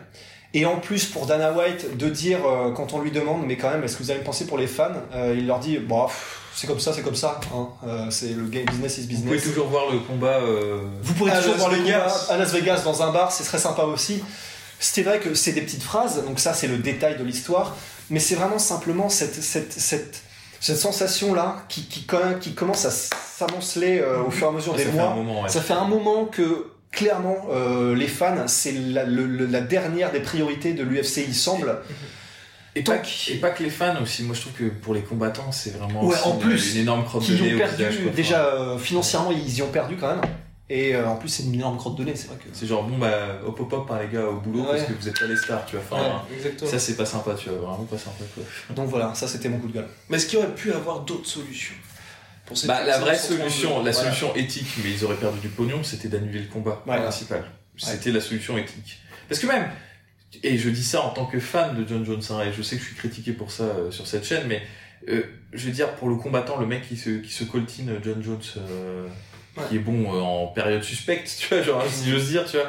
[0.53, 3.69] Et en plus, pour Dana White, de dire, euh, quand on lui demande, mais quand
[3.69, 6.07] même, est-ce que vous avez une pensée pour les fans Euh, Il leur dit, bah,
[6.55, 7.41] c'est comme ça, c'est comme ça.
[7.53, 7.67] Hein.
[7.85, 9.43] Euh, c'est le game business is Vous pouvez business.
[9.43, 10.39] toujours voir le combat.
[11.03, 13.43] Vous pourrez À toujours Las voir le combat à Las Vegas dans un bar, c'est
[13.43, 14.23] très sympa aussi.
[14.79, 17.75] C'est vrai que c'est des petites phrases, donc ça c'est le détail de l'histoire,
[18.09, 20.21] mais c'est vraiment simplement cette, cette, cette,
[20.65, 24.91] cette sensation-là qui, qui, commence à s'amonceler euh, au fur et à mesure ça des
[24.91, 25.11] mois.
[25.11, 25.49] un moment, ouais.
[25.49, 29.05] Ça fait un moment que clairement euh, les fans, c'est la,
[29.61, 31.77] dernière des priorités de l'UFC, il semble.
[32.73, 34.23] Et pas, Donc- et pas que les fans aussi.
[34.23, 37.05] Moi, je trouve que pour les combattants, c'est vraiment Ouais, en une- plus, une énorme
[37.05, 40.21] crotte de nez au perdu, visage, déjà euh, financièrement, ils y ont perdu quand même.
[40.69, 42.49] Et euh, en plus, c'est une énorme crotte de nez, c'est vrai que.
[42.51, 44.87] C'est genre bon bah hop hop hop par les gars au boulot parce Ouais.
[44.87, 45.85] que vous êtes pas les stars, tu vois.
[45.99, 46.71] Enfin, Exactement.
[46.71, 47.59] ça c'est pas sympa, tu vois.
[47.59, 48.43] Vraiment pas sympa quoi.
[48.75, 49.87] Donc voilà, ça c'était mon coup de gueule.
[50.09, 51.75] Mais est-ce qu'il aurait pu avoir d'autres solutions
[52.47, 53.49] pour cette Bah, la vraie 732?
[53.49, 53.93] solution, la Voilà.
[53.93, 56.97] solution éthique, mais ils auraient perdu du pognon, c'était d'annuler le combat Ouais.
[56.97, 57.43] principal.
[57.77, 58.99] C'était la solution éthique.
[59.29, 59.69] Parce que même,
[60.41, 62.75] et je dis ça en tant que fan de John Jones, hein, et je sais
[62.75, 64.63] que je suis critiqué pour ça euh, sur cette chaîne, mais
[65.09, 65.21] euh,
[65.53, 68.41] je veux dire, pour le combattant, le mec qui se, qui se coltine John Jones,
[69.69, 72.67] qui est bon euh, en période suspecte, tu vois, genre, si j'ose dire, tu vois.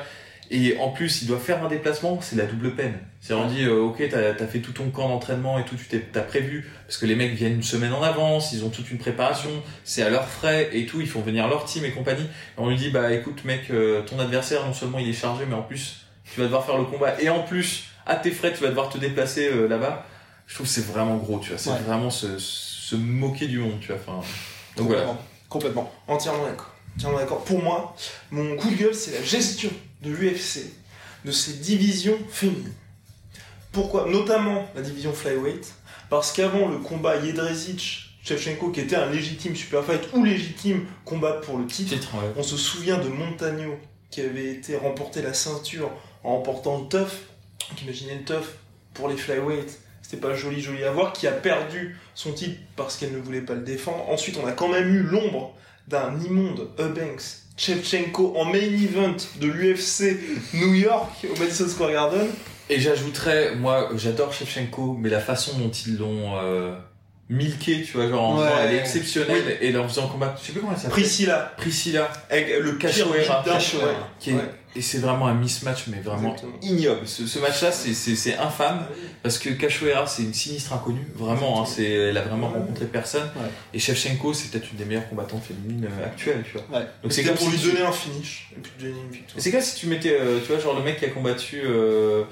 [0.49, 2.95] Et en plus, il doit faire un déplacement, c'est la double peine.
[3.21, 6.01] C'est on dit, euh, ok, t'as as fait tout ton camp d'entraînement et tout, tu
[6.13, 8.99] t'as prévu, parce que les mecs viennent une semaine en avance, ils ont toute une
[8.99, 9.51] préparation,
[9.83, 12.23] c'est à leurs frais et tout, ils font venir leur team et compagnie.
[12.23, 15.45] Et on lui dit, bah écoute mec, euh, ton adversaire, non seulement il est chargé,
[15.49, 17.21] mais en plus, tu vas devoir faire le combat.
[17.21, 20.07] Et en plus, à tes frais, tu vas devoir te déplacer euh, là-bas.
[20.47, 21.59] Je trouve que c'est vraiment gros, tu vois.
[21.59, 21.79] C'est Ouais.
[21.85, 23.97] vraiment se, se moquer du monde, tu vois.
[23.97, 24.25] Enfin,
[24.77, 25.19] donc voilà.
[25.49, 25.93] Complètement.
[26.07, 26.73] Entièrement d'accord.
[26.97, 27.45] Entièrement d'accord.
[27.45, 27.95] Pour moi,
[28.31, 29.71] mon coup de gueule, c'est la gestion
[30.03, 30.71] de l'UFC,
[31.25, 32.73] de ses divisions féminines.
[33.73, 34.07] Pourquoi?
[34.09, 35.75] Notamment la division flyweight,
[36.09, 41.35] parce qu'avant le combat Jedrzejczyk Shevchenko, qui était un légitime super fight ou légitime combat
[41.35, 42.33] pour le titre, Titre, ouais.
[42.37, 43.79] on se souvient de Montagno
[44.11, 45.91] qui avait été remporté la ceinture
[46.25, 47.13] en remportant le tough.
[47.69, 48.47] Donc imaginez le tough
[48.95, 52.97] pour les flyweight, c'était pas joli joli à voir, qui a perdu son titre parce
[52.97, 54.09] qu'elle ne voulait pas le défendre.
[54.09, 55.55] Ensuite, on a quand même eu l'ombre
[55.89, 57.23] d'un immonde Eubanks,
[57.57, 60.19] Shevchenko en main event de l'UFC
[60.55, 62.27] New York au Madison Square Garden.
[62.69, 66.75] Et j'ajouterais, moi, j'adore Shevchenko, mais la façon dont ils l'ont euh,
[67.29, 68.45] milqué, tu vois, genre, en Ouais.
[68.47, 70.93] disant, elle est exceptionnelle, et en faisant combat, je sais plus comment elle s'appelle.
[70.93, 73.45] Priscilla, Priscilla, avec le Cachoeira.
[74.19, 74.41] qui est, Ouais.
[74.77, 76.59] Et c'est vraiment un mismatch, mais vraiment Exactement.
[76.63, 77.07] ignoble.
[77.07, 78.87] Ce, ce match-là, c'est, infâme,
[79.23, 83.29] parce que Cachoeira, c'est une sinistre inconnue, vraiment, hein, c'est, elle a vraiment rencontré personne,
[83.37, 83.49] Ouais.
[83.75, 86.79] et Shevchenko, c'est peut-être une des meilleures combattantes féminines euh, actuelles, tu vois.
[86.81, 86.87] Ouais.
[87.03, 89.35] Donc c'est comme pour si lui tu- donner un finish et puis donner une victoire.
[89.43, 92.25] C'est comme si tu mettais, euh, tu vois, genre le mec qui a combattu euh,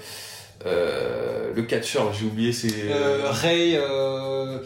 [0.67, 2.73] euh, le catcheur, j'ai oublié, c'est.
[2.91, 4.59] Euh, Ray, euh,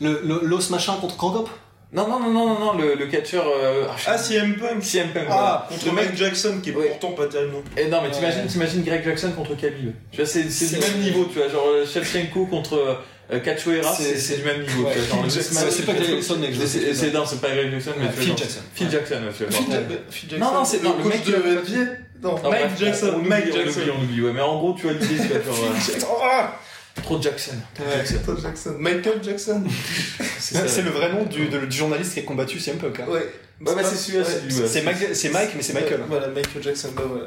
[0.00, 1.48] le, le- l'os machin contre Krogop
[1.96, 3.46] Non, non, non, non, non, non, le, le catcheur.
[3.46, 3.84] Euh...
[3.88, 4.18] Ah, pas.
[4.18, 5.42] CM Punk CM Punk, voilà.
[5.64, 6.88] Ah, contre Le mec- Mike Jackson, qui est Ouais.
[6.88, 7.82] pourtant pas terrible non plus.
[7.82, 8.46] Et non, mais t'imagines, Ouais.
[8.46, 9.92] t'imagines Greg Jackson contre Khabib.
[10.12, 12.98] Tu vois, c'est, c'est du C'est- même niveau, tu vois, genre euh, Shevchenko contre
[13.32, 14.92] euh, Cachoeira, C'est- c'est, c'est- c'est du même niveau, Ouais.
[14.92, 16.94] tu vois, genre le Jackson, match- c'est pas Greg Jackson, mec, je C'est, c'est, c'est
[16.94, 18.60] c'est- non, c'est pas Greg Jackson, mais Ouais, tu vois, Phil genre- Jackson.
[18.74, 19.80] Phil Jackson, ouais, tu vois, Phil, genre.
[19.80, 21.92] Ja- Phil Non, non, c'est- le non, le coach mec, de euh, NBA.
[22.22, 23.80] Non, Non, Mike bref, Jackson, on oublie, Mike on Jackson.
[23.80, 25.56] oublie, on oublie, ouais, mais en gros, tu vois l'idée, tu vois,
[25.98, 26.58] genre, euh, Ah
[27.02, 27.52] trop Jackson.
[27.74, 28.74] trop Ouais, Jackson.
[28.78, 29.62] Michael Jackson.
[30.38, 33.00] C'est le vrai nom du, de- du journaliste qui a combattu CM Punk.
[33.00, 33.06] hein.
[33.08, 33.20] Ouais.
[33.60, 34.24] Ouais, bah, c'est celui-là,
[34.68, 36.00] c'est Mike, c'est Mike, mais c'est Michael.
[36.08, 37.24] Voilà, Michael Jackson, bah voilà.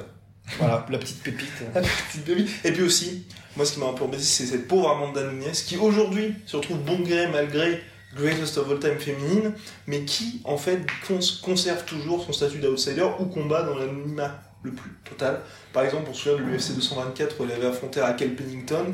[0.59, 1.47] Voilà, la petite pépite.
[1.73, 2.47] Petite baby.
[2.63, 3.25] Et puis aussi,
[3.57, 6.55] moi ce qui m'a un peu embêté, c'est cette pauvre Amanda Nunes qui aujourd'hui se
[6.57, 7.81] retrouve bon gré malgré
[8.15, 9.53] Greatest of All Time féminine,
[9.87, 14.71] mais qui en fait cons- conserve toujours son statut d'outsider ou combat dans l'anonymat le
[14.71, 15.41] plus total.
[15.73, 18.85] Par exemple, on se souvient de l'UFC 224 où elle avait affronté Raquel Pennington,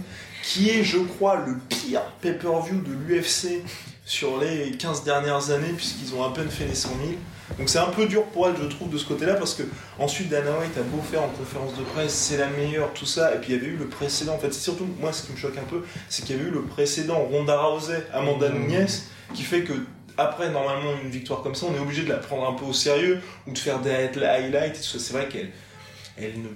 [0.43, 3.63] qui est, je crois, le pire pay-per-view de l'UFC
[4.05, 6.99] sur les 15 dernières années, puisqu'ils ont à peine fait les 100 000.
[7.57, 9.63] Donc c'est un peu dur pour elle, je trouve, de ce côté-là, parce que
[9.97, 13.33] ensuite Dana White a beau faire en conférence de presse, c'est la meilleure, tout ça,
[13.33, 14.33] et puis il y avait eu le précédent.
[14.33, 16.47] En fait, c'est surtout, moi, ce qui me choque un peu, c'est qu'il y avait
[16.47, 18.87] eu le précédent Ronda Rousey, Amanda Nunes,
[19.33, 19.73] qui fait que
[20.17, 22.73] après, normalement, une victoire comme ça, on est obligé de la prendre un peu au
[22.73, 24.75] sérieux, ou de faire des highlights.
[24.75, 25.51] C'est vrai qu'elle
[26.17, 26.49] elle ne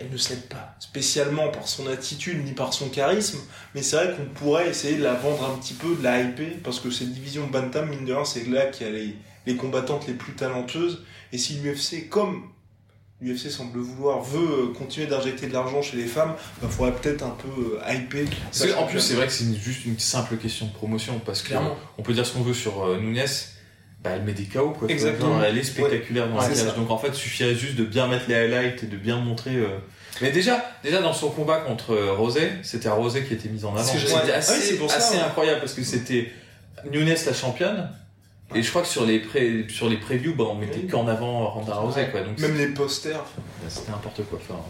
[0.00, 3.38] elle ne cède pas spécialement par son attitude ni par son charisme,
[3.74, 6.52] mais c'est vrai qu'on pourrait essayer de la vendre un petit peu, de la hyper,
[6.64, 9.56] parce que cette division Bantam, mine de rien, c'est là qu'il y a les, les
[9.56, 12.50] combattantes les plus talentueuses, et si l'UFC, comme
[13.20, 17.22] l'UFC semble le vouloir, veut continuer d'injecter de l'argent chez les femmes, il faudrait peut-être
[17.22, 18.26] un peu euh, hyper.
[18.78, 21.76] En plus, c'est vrai que c'est juste une simple question de promotion, parce que Clairement.
[21.98, 23.22] on peut dire ce qu'on veut sur euh, Nunes,
[24.02, 24.88] bah, elle met des KO, quoi.
[24.88, 25.42] Exactement.
[25.44, 26.70] Elle est spectaculaire dans Ouais, la.
[26.72, 29.56] Donc en fait, il suffirait juste de bien mettre les highlights et de bien montrer.
[29.56, 29.76] euh,
[30.22, 33.74] Mais déjà, déjà dans son combat contre euh, Rosé, c'était Rosé qui était mise en
[33.74, 33.82] avant.
[33.84, 35.22] C'était assez, Ah oui, ça, assez ouais.
[35.22, 36.32] incroyable parce que c'était
[36.90, 37.90] Nunes la championne.
[38.54, 40.88] Et je crois que sur les pré sur les previews, bah, on mettait Oui.
[40.88, 42.22] qu'en avant Ronda Rousey, quoi.
[42.22, 43.24] Donc Même les posters.
[43.68, 44.38] c'était n'importe quoi.
[44.42, 44.60] Enfin,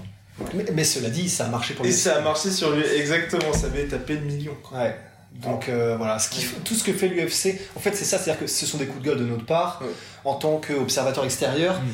[0.55, 2.83] Mais, mais cela dit, ça a marché pour Et les ça a marché sur lui,
[2.97, 4.57] exactement, ça avait tapé le million.
[4.63, 4.79] quoi.
[4.79, 4.97] Ouais.
[5.43, 8.41] Donc euh, voilà, ce qui, tout ce que fait l'UFC, en fait c'est ça, c'est-à-dire
[8.41, 9.89] que ce sont des coups de gueule de notre part Ouais.
[10.25, 11.81] en tant qu'observateur extérieur.
[11.81, 11.85] Mm.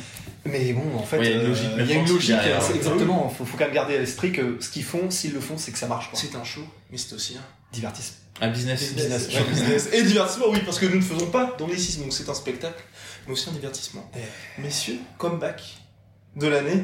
[0.49, 2.07] Mais bon, en fait, Ouais, il y a une euh, logique il y a une
[2.07, 2.77] logique, derrière, c'est ouais.
[2.77, 3.29] exactement.
[3.29, 5.71] Faut, faut quand même garder à l'esprit que ce qu'ils font, s'ils le font, c'est
[5.71, 6.09] que ça marche.
[6.13, 6.61] C'est un show,
[6.91, 7.41] mais c'est aussi un
[7.73, 8.17] Divertissement.
[8.41, 8.93] Un business.
[8.93, 9.27] business.
[9.33, 9.89] Ouais, business.
[9.93, 12.81] Et divertissement, oui, parce que nous ne faisons pas d'anglicisme, donc c'est un spectacle,
[13.25, 14.09] mais aussi un divertissement.
[14.59, 15.61] Messieurs, comeback
[16.35, 16.83] de l'année.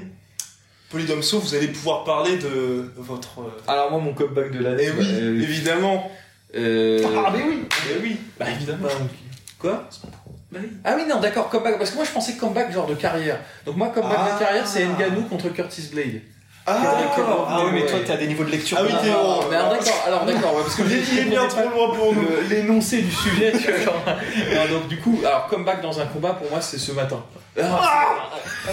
[0.90, 3.42] Polydomso, vous allez pouvoir parler de votre.
[3.42, 4.86] euh, Alors moi, mon comeback de l'année.
[4.88, 6.12] Eh oui, euh, évidemment.
[6.56, 8.18] euh, Ah mais oui Eh oui.
[8.40, 8.88] Bah évidemment.
[9.58, 9.90] Quoi?
[10.84, 11.80] Ah oui, non, d'accord, comeback.
[11.80, 13.40] Parce que moi je pensais comeback genre de carrière.
[13.66, 14.34] Donc moi, comeback Ah.
[14.36, 16.22] de carrière, c'est Ngannou contre Curtis Blade.
[16.66, 17.48] Ah, d'accord.
[17.50, 18.78] Ah oui, mais toi t'as des niveaux de lecture.
[18.80, 21.68] Ah oui, t'es- Ah, alors d'accord, alors d'accord, ouais, parce que Il est- bien trop
[21.70, 22.26] loin pour nous.
[22.50, 23.80] l'énoncé du sujet, tu vois.
[23.84, 24.04] Genre...
[24.06, 27.22] Non, donc du coup, alors comeback dans un combat, pour moi, c'est ce matin.
[27.62, 28.30] Ah,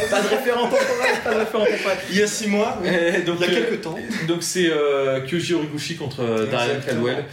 [0.09, 0.87] pas de référent temporel,
[1.25, 1.99] pas de référent temporel.
[2.11, 2.79] Il y a six mois.
[2.85, 3.99] Et donc, Il y a euh, quelques temps.
[4.29, 6.75] donc c'est euh, Kyoji Horiguchi contre euh, Darian.
[6.87, 7.25] Caldwell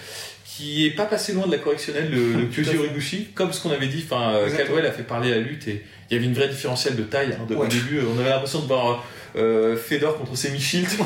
[0.45, 3.69] qui est pas passé loin de la correctionnelle le, le Kyoji Horiguchi comme ce qu'on
[3.69, 4.49] avait dit enfin euh.
[4.49, 7.03] Caldwell a fait parler à la lutte et il y avait une vraie différentielle de
[7.03, 9.03] taille hein, de- au début on avait l'impression de voir
[9.35, 10.87] euh, Fedor contre Semi Shield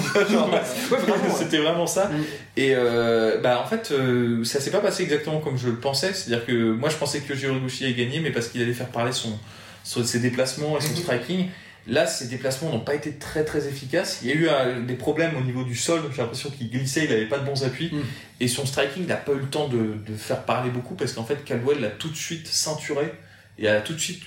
[1.38, 2.24] c'était vraiment ça Mm.
[2.58, 6.14] et euh, bah en fait euh, ça s'est pas passé exactement comme je le pensais
[6.14, 8.62] c'est à dire que moi je pensais que Kyoji Horiguchi allait gagner mais parce qu'il
[8.62, 9.38] allait faire parler son,
[9.84, 10.96] son- ses déplacements et son Mhm.
[10.98, 11.48] striking
[11.88, 14.20] Là, ces déplacements n'ont pas été très très efficaces.
[14.22, 16.00] Il y a eu euh, des problèmes au niveau du sol.
[16.16, 17.90] J'ai l'impression qu'il glissait, il n'avait pas de bons appuis.
[17.92, 18.02] Mm.
[18.40, 21.24] Et son striking n'a pas eu le temps de, de faire parler beaucoup parce qu'en
[21.24, 23.12] fait, Caldwell l'a tout de suite ceinturé
[23.58, 24.22] et a tout de suite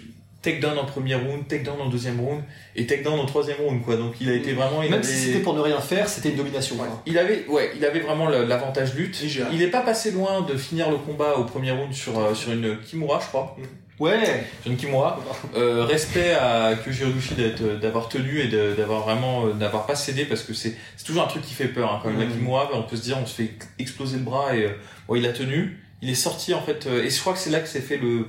[0.44, 2.42] takedown en premier round, takedown en deuxième round
[2.76, 3.82] et takedown en troisième round.
[3.82, 3.96] Quoi.
[3.96, 4.82] Donc il a été vraiment.
[4.82, 6.76] Il Même avait- si c'était pour ne rien faire, c'était une domination.
[6.76, 7.02] quoi.
[7.06, 9.20] il avait, ouais, il avait vraiment l'avantage lutte.
[9.50, 12.52] Il n'est pas passé loin de finir le combat au premier round sur, euh, sur
[12.52, 13.56] une Kimura, je crois.
[14.00, 14.44] Ouais.
[14.62, 15.20] Sur une Kimura.
[15.56, 20.24] Euh, respect à Kyoji Horiguchi d'être- d'avoir tenu et d'avoir vraiment, euh, d'avoir pas cédé
[20.24, 21.92] parce que c'est c'est toujours un truc qui fait peur.
[21.92, 22.00] Hein.
[22.02, 22.32] Quand même, la Mhm.
[22.38, 24.70] Kimura, on peut se dire, on se fait exploser le bras et euh,
[25.08, 25.78] bon, il a tenu.
[26.02, 27.96] Il est sorti en fait, euh, et je crois que c'est là que s'est fait
[27.96, 28.26] le,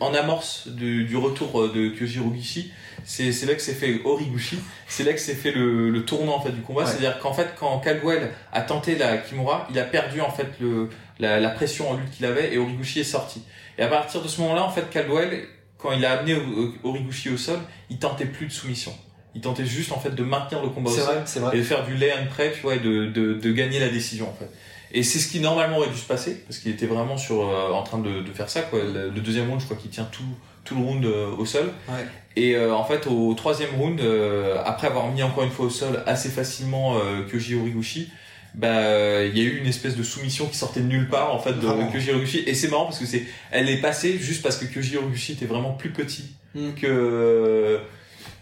[0.00, 2.72] en amorce du, du retour euh, de Kyoji Horiguchi.
[3.04, 4.58] C'est c'est là que s'est fait Horiguchi.
[4.88, 6.82] C'est là que s'est fait le, le tournant en fait du combat.
[6.82, 6.86] Ouais.
[6.90, 10.88] C'est-à-dire qu'en fait, quand Caldwell a tenté la Kimura, il a perdu en fait le,
[11.18, 13.42] la, la pression en lutte qu'il avait et Horiguchi est sorti.
[13.78, 15.44] Et à partir de ce moment-là, en fait, Caldwell,
[15.78, 16.36] quand il a amené
[16.82, 17.58] Horiguchi au sol,
[17.90, 18.94] il tentait plus de soumission.
[19.34, 21.84] Il tentait juste en fait de maintenir le combat au sol vrai, et de faire
[21.84, 24.50] du lay and pray, tu vois, et de, de, de gagner la décision en fait.
[24.92, 27.70] Et c'est ce qui normalement aurait dû se passer parce qu'il était vraiment sur euh,
[27.72, 28.78] en train de, de faire ça quoi.
[28.82, 30.22] Le, le deuxième round, je crois qu'il tient tout
[30.64, 31.66] tout le round euh, au sol.
[31.88, 32.06] Ouais.
[32.34, 35.70] Et euh, en fait, au troisième round, euh, après avoir mis encore une fois au
[35.70, 38.08] sol assez facilement euh, Kyoji Horiguchi,
[38.54, 41.38] bah il y a eu une espèce de soumission qui sortait de nulle part en
[41.38, 41.90] fait de Vraiment.
[41.90, 42.38] Kyoji Horiguchi.
[42.46, 45.46] Et c'est marrant parce que c'est elle est passée juste parce que Kyoji Horiguchi était
[45.46, 46.24] vraiment plus petit
[46.54, 46.70] Mm.
[46.80, 47.78] que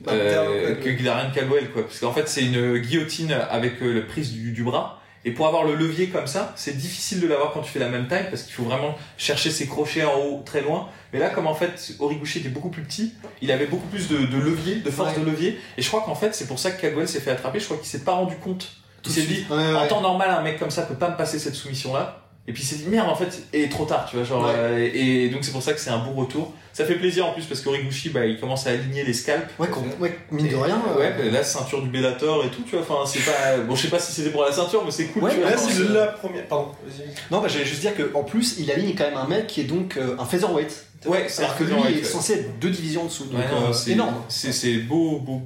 [0.01, 4.33] Bah, euh, que Darren Caldwell quoi parce qu'en fait c'est une guillotine avec le prise
[4.33, 7.61] du, du bras et pour avoir le levier comme ça c'est difficile de l'avoir quand
[7.63, 10.61] tu fais la même taille parce qu'il faut vraiment chercher ses crochets en haut très
[10.61, 10.89] loin.
[11.13, 14.19] Mais là comme en fait Horiguchi était beaucoup plus petit il avait beaucoup plus de,
[14.27, 15.21] de levier de force Ouais.
[15.21, 15.59] de levier.
[15.79, 17.61] Et je crois qu'en fait c'est pour ça que Caldwell s'est fait attraper.
[17.61, 18.73] Je crois qu'il s'est pas rendu compte.
[19.07, 19.75] Il s'est dit Ouais, ouais.
[19.77, 22.53] en temps normal un mec comme ça peut pas me passer cette soumission là et
[22.53, 24.53] puis il s'est dit merde en fait et trop tard tu vois genre Ouais.
[24.55, 27.33] euh, et, donc c'est pour ça que c'est un bon retour ça fait plaisir en
[27.33, 29.69] plus parce qu'Origuchi bah il commence à aligner les scalps Ouais,
[30.01, 30.83] ouais, mine de rien.
[30.95, 32.81] euh, Ouais, bah, la ceinture du Bellator et tout, tu vois.
[32.81, 33.59] Enfin, c'est pas.
[33.59, 35.23] Bon, je sais pas si c'était pour la ceinture, mais c'est cool.
[35.23, 35.51] Ouais, tu vois.
[35.51, 36.45] Là, c'est c'est- la première.
[36.49, 37.07] Pardon, vas-y.
[37.31, 39.65] Non, bah, j'allais juste dire qu'en plus, il aligne quand même un mec qui est
[39.65, 40.85] donc euh, un featherweight.
[41.07, 43.27] Ouais, c'est Alors que lui il est censé être deux divisions en dessous.
[43.27, 44.15] Donc, euh, c'est énorme.
[44.29, 45.43] C'est c'est beau, beau, beau,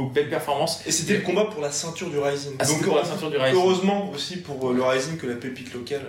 [0.00, 0.80] belle performance.
[0.86, 2.52] Et c'était le combat pour la ceinture du Rising.
[2.58, 3.54] Ah, c'était pour la ceinture du Rising.
[3.60, 6.02] Heureusement aussi pour euh, le Rising que la pépite locale.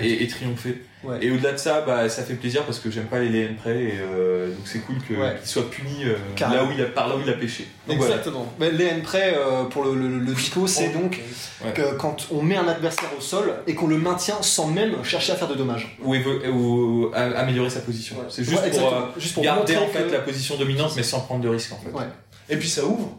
[0.00, 0.82] Et, et triompher.
[1.04, 1.18] Ouais.
[1.20, 3.92] Et au-delà de ça, bah, ça fait plaisir parce que j'aime pas les pray et
[4.00, 5.36] euh, donc c'est cool qu'il Ouais.
[5.44, 7.68] soit puni euh, là où il a, par là où il a pêché.
[7.86, 8.14] Donc voilà.
[8.16, 8.52] Exactement.
[8.58, 11.20] Mais les prêt euh, pour le, le, le dico, c'est donc
[11.64, 11.72] Ouais.
[11.72, 15.32] que quand on met un adversaire au sol et qu'on le maintient sans même chercher
[15.32, 15.96] à faire de dommages.
[16.02, 18.16] Ou, évo- ou à- améliorer sa position.
[18.16, 18.24] Ouais.
[18.28, 18.96] C'est juste Ouais, pour exactement.
[19.14, 21.72] euh, Juste pour garder en fait que- la position dominante mais sans prendre de risque
[21.72, 21.90] en fait.
[21.96, 22.04] Ouais.
[22.48, 23.16] Et puis ça ouvre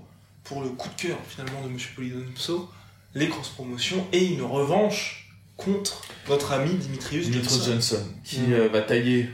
[0.48, 2.70] pour le coup de cœur finalement de Monsieur Polidomso,
[3.16, 7.72] les cross-promotions et une revanche contre notre ami Dimitrius Dimitri Johnson.
[7.72, 8.54] Johnson, qui Mm.
[8.54, 9.30] euh, va tailler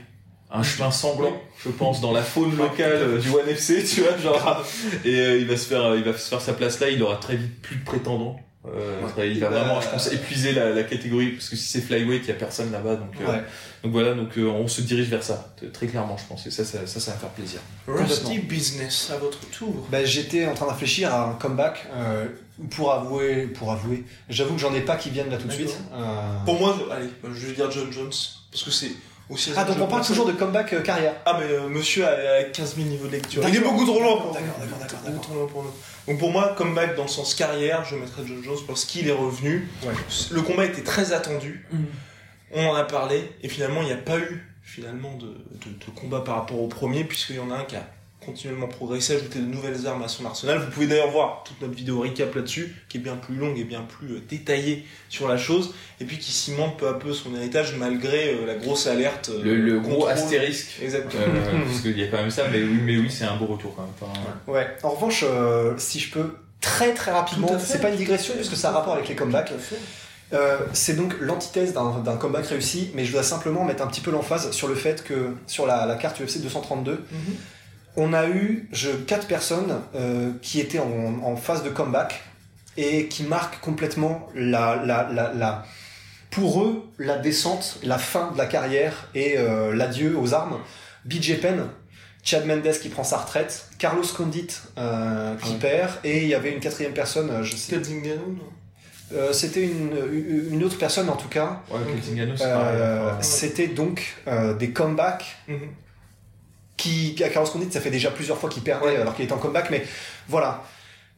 [0.50, 4.16] un chemin sanglant, je pense, dans la faune locale euh, du One FC, tu vois,
[4.18, 4.64] genre,
[5.04, 7.16] et euh, il va se faire, il va se faire sa place là, il aura
[7.16, 8.38] très vite plus de prétendants.
[8.66, 11.80] Euh, il va bah, vraiment, je pense, épuiser la, la catégorie, parce que si c'est
[11.82, 13.38] flyweight, il y a personne là-bas, donc, euh,
[13.82, 16.64] donc voilà, donc euh, on se dirige vers ça, très clairement, je pense, et ça,
[16.64, 17.60] ça, ça, ça va faire plaisir.
[17.86, 19.86] Rusty Business, à votre tour.
[19.92, 22.24] Bah, j'étais en train de réfléchir à un comeback euh,
[22.70, 24.04] pour avouer, pour avouer.
[24.30, 25.76] J'avoue que j'en ai pas qui viennent là tout de suite.
[25.92, 28.12] Euh, Pour moi, je- allez, je vais dire John Jones,
[28.50, 28.92] parce que c'est
[29.30, 29.52] aussi...
[29.56, 31.14] Ah donc on parle toujours de comeback euh, carrière.
[31.24, 32.10] Ah mais euh, monsieur a,
[32.40, 33.42] a 15 000 niveaux de lecture.
[33.48, 35.20] Il est beaucoup trop loin pour D'accord, d'accord, d'accord, Beaucoup d'accord.
[35.22, 35.70] trop loin pour nous.
[36.06, 39.12] Donc pour moi, comeback dans le sens carrière, je mettrais John Jones parce qu'il est
[39.12, 39.68] revenu.
[39.84, 39.94] Ouais.
[40.30, 41.66] Le combat était très attendu.
[42.52, 45.90] On en a parlé et finalement il n'y a pas eu finalement de, de, de
[45.94, 47.86] combat par rapport au premier puisqu'il y en a un qui a
[48.24, 50.58] continuellement progressé, ajouté de nouvelles armes à son arsenal.
[50.58, 53.64] Vous pouvez d'ailleurs voir toute notre vidéo recap là-dessus, qui est bien plus longue et
[53.64, 57.34] bien plus euh, détaillée sur la chose, et puis qui cimente peu à peu son
[57.36, 59.30] héritage malgré euh, la grosse alerte.
[59.32, 61.22] euh, Le, le gros astérisque, Exactement.
[61.26, 63.46] euh, parce qu'il y a quand même ça, mais oui, mais oui, c'est un beau
[63.46, 63.92] retour quand même.
[64.00, 64.66] Enfin, Ouais.
[64.82, 68.70] En revanche, euh, si je peux très très rapidement, c'est pas une digression puisque ça
[68.70, 69.52] a rapport avec les comebacks.
[70.32, 74.10] Euh, c'est donc l'antithèse d'un comeback réussi, mais je dois simplement mettre un petit peu
[74.10, 77.18] l'emphase sur le fait que sur la, la carte UFC 232, Mhm.
[77.96, 82.22] On a eu je, quatre personnes euh, qui étaient en, en phase de comeback
[82.76, 85.64] et qui marquent complètement la, la, la, la-
[86.30, 90.58] pour eux la descente, la fin de la carrière et euh, l'adieu aux armes.
[91.04, 91.68] BJ Penn,
[92.24, 95.58] Chad Mendes qui prend sa retraite, Carlos Condit euh, qui Ouais.
[95.58, 98.48] perd et il y avait une quatrième personne, je sais, Ted Zingano, non?
[99.12, 99.92] Euh, c'était une,
[100.50, 101.60] une autre personne en tout cas.
[101.70, 101.78] ouais,
[102.40, 105.58] Euh, C'était donc euh, des comebacks Mhm.
[106.76, 109.38] Qui, à Carlos Condit, ça fait déjà plusieurs fois qu'il perdait alors qu'il était en
[109.38, 109.84] comeback, mais
[110.28, 110.62] voilà.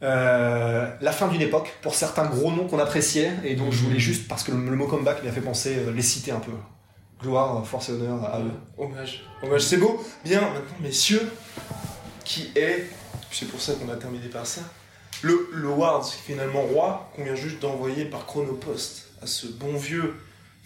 [0.02, 3.98] Euh, la fin d'une époque pour certains gros noms qu'on appréciait et donc je voulais
[3.98, 6.52] juste parce que le, le mot comeback m'a fait penser euh, les citer un peu.
[7.22, 8.50] Gloire, force et honneur à eux.
[8.76, 9.24] Hommage.
[9.42, 10.04] Hommage, c'est beau.
[10.22, 11.26] Bien, maintenant, messieurs,
[12.24, 12.90] qui est,
[13.32, 14.60] c'est pour ça qu'on a terminé par ça,
[15.22, 20.14] le, le Wards, finalement roi, qu'on vient juste d'envoyer par Chronopost à ce bon vieux,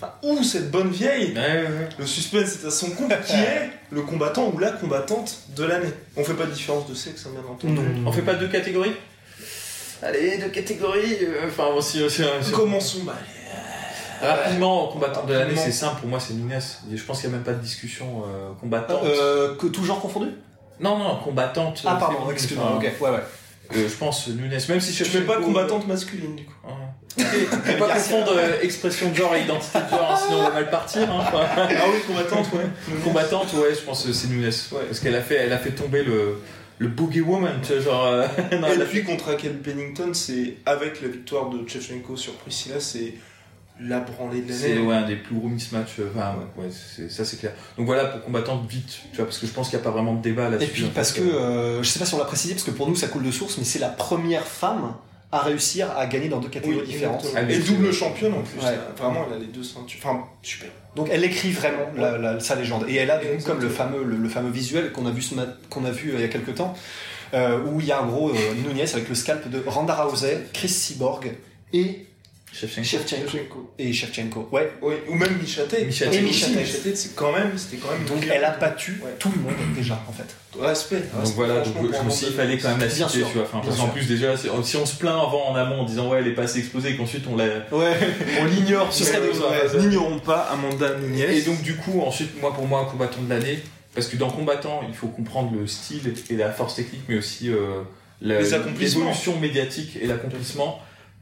[0.01, 1.89] enfin, ou cette bonne vieille, Ouais, ouais, ouais.
[1.99, 5.93] le suspense est à son compte, qui est le combattant ou la combattante de l'année.
[6.17, 7.79] On fait pas de différence de sexe, hein, bien entendu.
[8.07, 8.95] On fait pas deux catégories?
[10.03, 11.19] Allez, deux catégories.
[11.23, 13.15] euh, Enfin, aussi, aussi, aussi- Commençons, bah,
[14.23, 16.01] Rapidement, combattant de l'année, c'est simple.
[16.01, 16.59] Pour moi, c'est Nunes.
[16.93, 19.03] Et Je pense qu'il n'y a même pas de discussion euh, combattante.
[19.05, 20.29] Euh, que tout genre confondu?
[20.79, 21.83] Non, non, combattante.
[21.87, 22.75] Ah euh, pardon, excuse-moi.
[22.77, 23.23] Ok, ouais ouais.
[23.75, 26.55] Euh, je pense Nunes, même si je tu fais pas combattante masculine, du coup.
[27.19, 30.51] Faut pas confondre euh, expression de genre et identité de genre, hein, sinon on va
[30.51, 31.11] mal partir.
[31.11, 31.25] Hein.
[31.33, 32.95] Ah oui, combattante, ouais.
[33.05, 34.45] Combattante, ouais, je pense que c'est Nunes.
[34.73, 34.81] Ouais.
[34.87, 36.41] Parce qu'elle a fait, elle a fait tomber le,
[36.79, 38.07] le Boogie Woman, tu vois, genre.
[38.07, 38.27] euh,
[38.61, 42.33] non, Et elle a puis contre Raquel Pennington, c'est avec la victoire de Chevchenko sur
[42.35, 43.15] Priscilla, c'est
[43.83, 44.87] la branlée de C'est l'année.
[44.87, 46.01] ouais, un des plus gros mismatchs.
[46.01, 47.53] euh, Enfin, ouais, c'est- ça c'est clair.
[47.79, 49.91] Donc voilà, pour combattante, vite, tu vois, parce que je pense qu'il n'y a pas
[49.91, 50.71] vraiment de débat Et là-dessus.
[50.71, 52.89] puis en parce que, euh, je sais pas si on l'a précisé, parce que pour
[52.89, 54.95] nous ça coule de source, mais c'est la première femme
[55.33, 57.21] à réussir à gagner dans deux catégories différentes.
[57.25, 57.47] exactement.
[57.49, 58.59] Ah, Et double championne en plus.
[58.59, 58.73] Ouais.
[58.73, 58.89] là.
[58.99, 60.01] Vraiment, elle a les deux ceintures.
[60.03, 60.69] Enfin, super.
[60.97, 62.85] Donc elle écrit vraiment la- la- sa légende.
[62.89, 65.23] Et elle a donc comme le fameux, le, le fameux visuel qu'on a vu
[65.71, 66.75] qu'on a vu euh, il y a quelques temps,
[67.33, 68.35] euh, où il y a en gros euh,
[68.67, 71.33] Nunez avec le scalp de Randa Rousey, Chris Cyborg
[71.73, 72.07] et
[72.53, 73.73] Shevchenko.
[73.79, 74.49] Et Shevchenko.
[74.53, 74.73] Ouais.
[74.83, 75.31] Oui, ou même.
[75.31, 75.87] Et Michatek.
[75.87, 78.05] Michatek, c'est quand même, c'était quand même.
[78.05, 79.11] Donc elle a battu Ouais.
[79.19, 80.35] tout le monde déjà en fait.
[80.61, 80.97] Respect.
[80.97, 83.29] Donc respect, voilà, donc un suis dit, il fallait quand même la citer, sûr.
[83.29, 83.49] tu vois.
[83.53, 83.91] Enfin, sûr.
[83.93, 86.43] plus, déjà, si on se plaint avant en amont en disant, ouais, elle est pas
[86.43, 87.45] assez explosée, et qu'ensuite on la.
[87.71, 87.97] Ouais.
[88.41, 89.79] On l'ignore, Ce serait ouais.
[89.81, 91.19] N'ignorons pas Amanda Nunes.
[91.19, 93.61] Et donc, du coup, ensuite, moi, pour moi, un combattant de l'année,
[93.95, 97.49] parce que dans combattant, il faut comprendre le style et la force technique, mais aussi
[97.51, 97.83] euh,
[98.21, 100.81] l'évolution médiatique et l'accomplissement.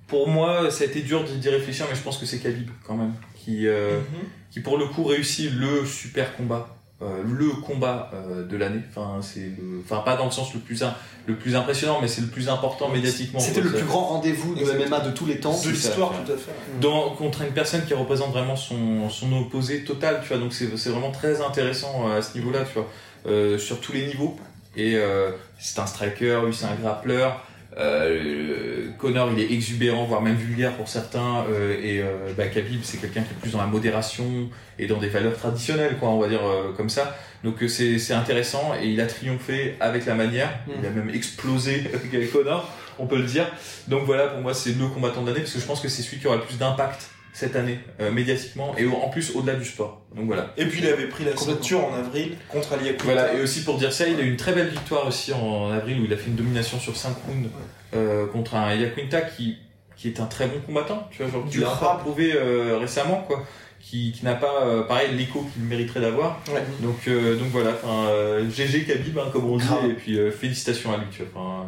[0.09, 2.97] Pour moi, ça a été dur d'y réfléchir, mais je pense que c'est Khabib, quand
[2.97, 4.05] même, qui, euh, Mhm.
[4.51, 8.81] qui pour le coup réussit le super combat, euh, le combat euh, de l'année.
[8.91, 10.95] Enfin, c'est, le- enfin pas dans le sens le plus in-
[11.27, 13.39] le plus impressionnant, mais c'est le plus important médiatiquement.
[13.39, 14.87] C'était le plus grand rendez-vous de Exactement.
[14.97, 15.61] MMA de tous les temps.
[15.63, 16.53] de l'histoire, tout à fait.
[16.81, 20.39] dans, contre une personne qui représente vraiment son, son opposé total, tu vois.
[20.39, 22.89] Donc c'est c'est vraiment très intéressant euh, à ce niveau-là, tu vois,
[23.27, 24.37] euh, sur tous les niveaux.
[24.77, 27.45] Et euh, c'est un striker, lui c'est un grappleur.
[27.77, 31.45] Euh, Connor il est exubérant, voire même vulgaire pour certains.
[31.51, 34.49] euh, et euh, bah, Khabib c'est quelqu'un qui est plus dans la modération
[34.79, 37.17] et dans des valeurs traditionnelles, quoi, on va dire euh, comme ça.
[37.45, 40.51] Donc euh, c'est c'est intéressant et il a triomphé avec la manière.
[40.81, 43.47] Il a même explosé avec Connor, on peut le dire.
[43.87, 46.03] Donc voilà, pour moi c'est le combattant de l'année parce que je pense que c'est
[46.03, 49.55] celui qui aura le plus d'impact cette année, euh, médiatiquement, et au- en plus au-delà
[49.55, 50.03] du sport.
[50.17, 50.53] Donc voilà.
[50.57, 52.91] Et puis il avait pris la ceinture en avril contre Ali.
[53.05, 55.71] Voilà, et aussi pour dire ça, il a eu une très belle victoire aussi en
[55.71, 57.49] avril où il a fait une domination sur 5 rounds
[57.95, 59.57] euh, contre un Yaquinta qui,
[59.97, 63.25] qui est un très bon combattant, tu vois, genre qui l'a encore prouvé euh, récemment,
[63.27, 63.45] quoi.
[63.81, 66.41] Qui, qui n'a pas, euh, pareil, l'écho qu'il mériterait d'avoir.
[66.53, 66.63] Ouais.
[66.81, 69.89] Donc, euh, donc voilà, euh, GG Khabib, hein, comme on dit, Grave.
[69.89, 71.65] et puis euh, félicitations à lui, tu vois.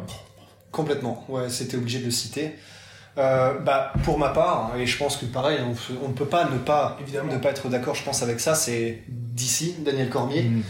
[0.71, 2.51] Complètement, ouais, c'était obligé de le citer.
[3.17, 6.57] Euh, bah, pour ma part, et je pense que pareil, on, ne peut pas ne
[6.57, 7.33] pas, Évidemment.
[7.33, 10.43] ne pas être d'accord, je pense, avec ça, c'est d'ici, Daniel Cormier.
[10.43, 10.63] Mm.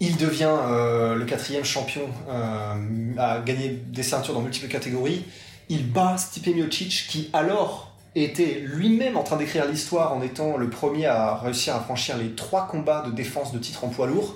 [0.00, 2.74] Il devient euh, le quatrième champion euh,
[3.18, 5.24] à gagner des ceintures dans multiples catégories.
[5.68, 10.68] Il bat Stipe Miocic, qui alors était lui-même en train d'écrire l'histoire en étant le
[10.68, 14.34] premier à réussir à franchir les trois combats de défense de titre en poids lourd.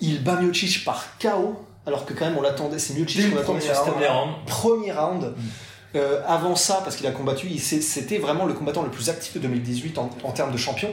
[0.00, 1.56] Il bat Miocic par KO,
[1.86, 3.94] alors que quand même on l'attendait, c'est Miocic qu'on attendait sur round.
[3.94, 4.34] Premier round.
[4.46, 5.34] premier round.
[5.94, 9.38] Euh, avant ça, parce qu'il a combattu, c'était vraiment le combattant le plus actif de
[9.38, 10.92] 2018 en, en termes de champion.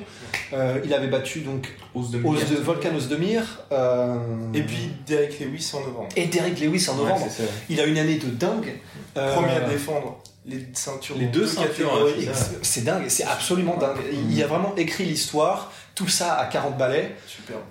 [0.54, 4.18] Euh, il avait battu donc Ose de de Volkan Ozdemir euh,
[4.54, 6.10] Et puis Derek Lewis en novembre.
[6.16, 7.26] et Derek Lewis en novembre.
[7.70, 8.80] il a une année de dingue.
[9.18, 11.16] Euh, Premier à défendre les ceintures.
[11.18, 12.28] les dans deux ceintures, ouais,
[12.62, 13.98] c'est dingue, c'est absolument dingue.
[14.12, 17.16] Il, il a vraiment écrit l'histoire, tout ça à 40 balais.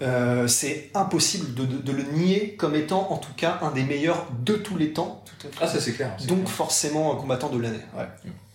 [0.02, 3.82] Euh, c'est impossible de, de- de le nier comme étant en tout cas un des
[3.82, 5.24] meilleurs de tous les temps.
[5.60, 6.14] Ah, ça c'est clair.
[6.26, 6.50] Donc clair.
[6.50, 7.80] forcément un combattant de l'année.
[7.96, 8.06] Ouais.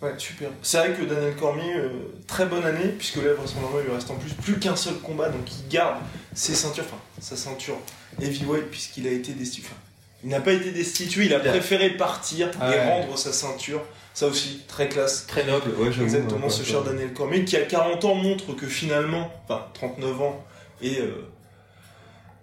[0.02, 0.50] Ouais, super.
[0.62, 1.90] C'est vrai que Daniel Cormier, euh,
[2.28, 5.30] très bonne année, puisque là, vraisemblablement, il lui reste en plus plus qu'un seul combat,
[5.30, 5.96] donc il garde
[6.36, 7.78] ses ceintures, enfin, sa ceinture
[8.22, 9.68] heavyweight, puisqu'il a été destitué.
[9.68, 9.80] Enfin,
[10.24, 12.90] il n'a pas été destitué, il a préféré partir et Ouais.
[13.02, 13.82] rendre sa ceinture.
[14.16, 15.28] Ça aussi, très classe.
[15.28, 15.90] Très noble, ouais.
[15.90, 16.84] Exactement, Ouais, ce cher.
[16.84, 20.46] Daniel Cormier, qui a 40 ans, montre que finalement, enfin, 39 ans
[20.82, 21.30] et euh,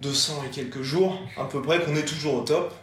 [0.02, 2.74] 200 et quelques jours, à peu près, qu'on est toujours au top.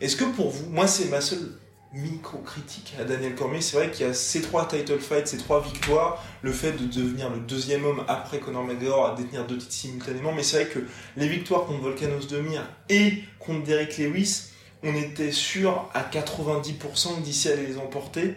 [0.00, 1.48] Est-ce que pour vous, moi c'est ma seule
[1.92, 5.62] micro-critique à Daniel Cormier, c'est vrai qu'il y a ces trois title fights, ces trois
[5.62, 9.72] victoires, le fait de devenir le deuxième homme après Conor McGregor à détenir deux titres
[9.72, 10.80] simultanément, mais c'est vrai que
[11.16, 14.48] les victoires contre Volkanos Demir et contre Derek Lewis,
[14.84, 18.34] on était sûr à 90% que d'ici allait les emporter.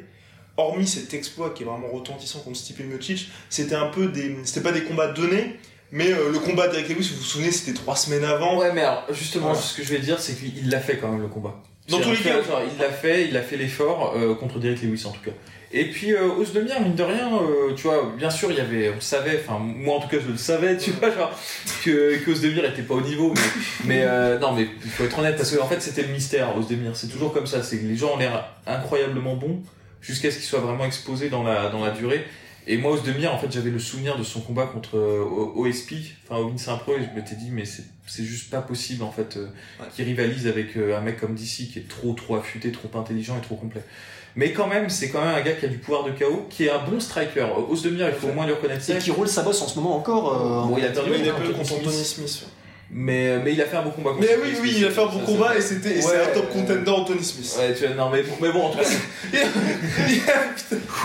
[0.58, 4.62] Hormis cet exploit qui est vraiment retentissant contre Stipe Miocic, c'était un peu des, c'était
[4.62, 5.60] pas des combats donnés,
[5.92, 8.58] mais euh, le combat d'Eric Lewis, vous vous souvenez, c'était trois semaines avant.
[8.58, 9.62] Ouais, mais alors, justement, Voilà.
[9.62, 11.62] ce que je vais dire, c'est qu'il l'a fait quand même le combat.
[11.90, 12.40] Dans tous les cas.
[12.74, 15.32] il l'a fait, il a fait l'effort euh, contre Derek Lewis en tout cas.
[15.72, 18.90] Et puis euh, Ozdemir, mine de rien, euh, tu vois, bien sûr, il y avait,
[18.90, 21.38] on le savait, enfin moi en tout cas je le savais, tu vois, genre
[21.84, 23.42] que, que Ozdemir était pas au niveau, mais,
[23.84, 26.56] mais euh, non, mais il faut être honnête parce que en fait c'était le mystère
[26.56, 29.62] Ozdemir, c'est toujours comme ça, c'est que les gens ont l'air incroyablement bons
[30.00, 32.24] jusqu'à ce qu'ils soient vraiment exposés dans la dans la durée.
[32.70, 35.24] Et moi Ozdemir, en fait, j'avais le souvenir de son combat contre euh,
[35.56, 35.94] OSP,
[36.26, 39.38] enfin Ovin Saint-Pro, et je m'étais dit mais c'est c'est juste pas possible en fait
[39.38, 39.48] euh,
[39.94, 43.38] qui rivalise avec euh, un mec comme DC qui est trop trop affûté, trop intelligent
[43.38, 43.84] et trop complet.
[44.38, 46.66] Mais quand même, c'est quand même un gars qui a du pouvoir de KO, qui
[46.66, 47.40] est un bon striker.
[47.42, 48.94] Euh, Ozdemir, il faut au moins lui reconnaître ça.
[48.94, 50.34] Et qui roule sa bosse en ce moment encore.
[50.34, 51.80] euh, Bon, il a perdu Il a contre peu contre Smith.
[51.88, 52.46] Anthony Smith.
[52.90, 54.12] Mais, mais il a fait un bon combat.
[54.12, 54.60] contre Mais oui, Smith.
[54.62, 56.54] oui, il a fait un bon combat ça- et c'était Ouais, c'est un top euh,
[56.54, 57.56] contender Anthony Smith.
[57.60, 58.86] Ouais, tu vois, non, mais, mais bon, en tout cas.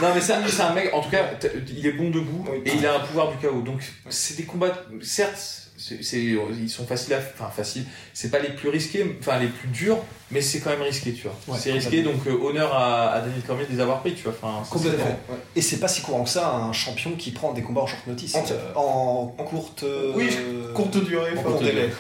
[0.03, 1.31] non, mais c'est un, c'est un mec, en tout cas,
[1.69, 2.59] il est bon debout Oui.
[2.67, 3.61] et il a un pouvoir du KO.
[3.63, 5.62] Donc, c'est des combats, certes,
[6.03, 9.69] c'est, ils sont faciles à, enfin, faciles, c'est pas les plus risqués, enfin, les plus
[9.69, 9.99] durs,
[10.31, 11.37] mais c'est quand même risqué, tu vois.
[11.49, 14.23] Ouais, c'est risqué, donc, euh, honneur à, à Daniel Cormier de les avoir pris, tu
[14.25, 14.35] vois.
[14.41, 15.05] Enfin, Complètement.
[15.29, 15.37] Ouais.
[15.57, 18.07] Et c'est pas si courant que ça, un champion qui prend des combats en short
[18.07, 18.35] notice.
[18.35, 19.83] En- euh, En, courte.
[19.83, 20.31] euh, Oui,
[20.75, 21.91] Courte durée, En court délai.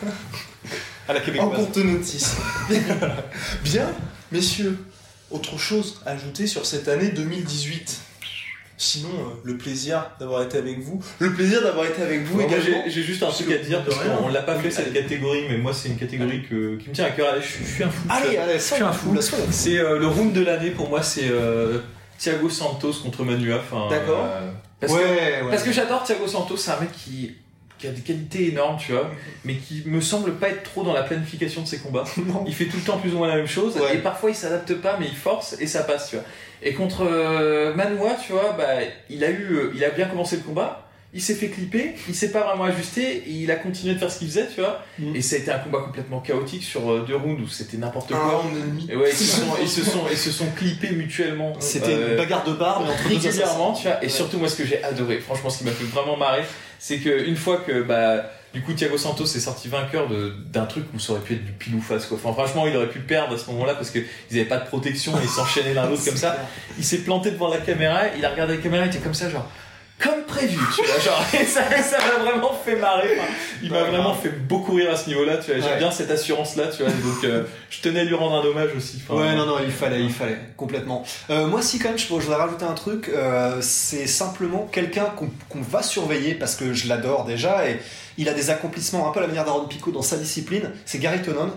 [1.08, 2.36] à la En courte notice.
[3.64, 3.90] Bien,
[4.30, 4.78] messieurs,
[5.30, 8.00] autre chose à ajouter sur cette année 2018
[8.82, 11.00] Sinon, euh, le plaisir d'avoir été avec vous.
[11.20, 12.82] Le plaisir d'avoir été avec vous également.
[12.88, 15.72] j'ai, juste un truc à dire, parce qu'on l'a pas fait cette catégorie, mais moi
[15.72, 17.28] c'est une catégorie que, qui me tient à cœur.
[17.32, 18.08] Allez, je, suis- je suis un fou.
[18.10, 19.16] Allez, allez, je suis un fou.
[19.52, 21.78] C'est euh, le round de l'année pour moi, c'est euh,
[22.18, 23.58] Thiago Santos contre Manua.
[23.58, 24.24] Enfin, D'accord.
[24.28, 25.50] euh, parce, ouais, que, ouais.
[25.50, 27.36] parce que j'adore Thiago Santos, c'est un mec qui,
[27.82, 29.10] qui a des qualités énormes, tu vois,
[29.44, 32.04] mais qui me semble pas être trop dans la planification de ses combats.
[32.46, 33.96] Il fait tout le temps plus ou moins la même chose, Ouais.
[33.96, 36.24] et parfois il s'adapte pas, mais il force et ça passe, tu vois.
[36.62, 37.74] Et contre euh,
[38.24, 38.64] tu vois, bah,
[39.10, 40.88] il a eu, euh, il a bien commencé le combat.
[41.14, 44.10] Il s'est fait clipper, il s'est pas vraiment ajusté, et il a continué de faire
[44.10, 44.80] ce qu'il faisait, tu vois.
[44.98, 45.14] Mm.
[45.14, 48.12] Et ça a été un combat complètement chaotique sur euh, deux rounds où c'était n'importe
[48.12, 48.42] quoi.
[48.88, 51.52] et ouais, ils se sont, ils se sont, ils se sont clippés mutuellement.
[51.60, 53.98] C'était euh, une bagarre de bar, mais entre régulièrement, tu vois.
[54.02, 54.08] Et Ouais.
[54.08, 56.44] surtout, moi, ce que j'ai adoré, franchement, ce qui m'a fait vraiment marrer,
[56.82, 60.08] c'est que une fois que, bah, du coup, Thiago Santos est sorti vainqueur
[60.52, 62.18] d'un truc où ça aurait pu être du pile ou face, quoi.
[62.20, 65.12] Enfin, franchement, il aurait pu perdre à ce moment-là parce qu'ils avaient pas de protection
[65.16, 66.36] et ils s'enchaînaient l'un l'autre comme ça.
[66.76, 69.30] Il s'est planté devant la caméra, il a regardé la caméra, il était comme ça,
[69.30, 69.48] genre,
[70.02, 70.98] comme prévu, tu vois.
[70.98, 73.16] Genre, et ça, ça m'a vraiment fait marrer.
[73.18, 73.32] Enfin,
[73.62, 75.60] il m'a vraiment fait beaucoup rire à ce niveau-là, tu vois.
[75.60, 75.78] J'aime Ouais.
[75.78, 76.92] bien cette assurance-là, tu vois.
[76.92, 79.00] Donc, euh, je tenais à lui rendre un hommage aussi.
[79.08, 81.04] Enfin, Ouais, non, non, il fallait, il fallait, complètement.
[81.30, 83.08] Euh, moi, si, quand même, je, je voudrais rajouter un truc.
[83.08, 87.78] euh, c'est simplement quelqu'un qu'on qu'on va surveiller parce que je l'adore déjà et
[88.18, 90.70] il a des accomplissements un peu à la manière d'Aaron Pico dans sa discipline.
[90.84, 91.50] C'est Gary Tonon.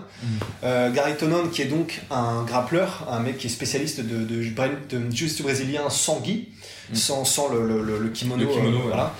[0.64, 4.24] Euh, Gary Tonon, qui est donc un grappleur, un mec qui est spécialiste de, de,
[4.24, 6.48] de, de jiu-jitsu brésilien sans gi,
[6.92, 8.42] sans, sans le, le, le- le kimono.
[8.44, 8.86] Le kimono, euh, ouais.
[8.88, 9.12] voilà.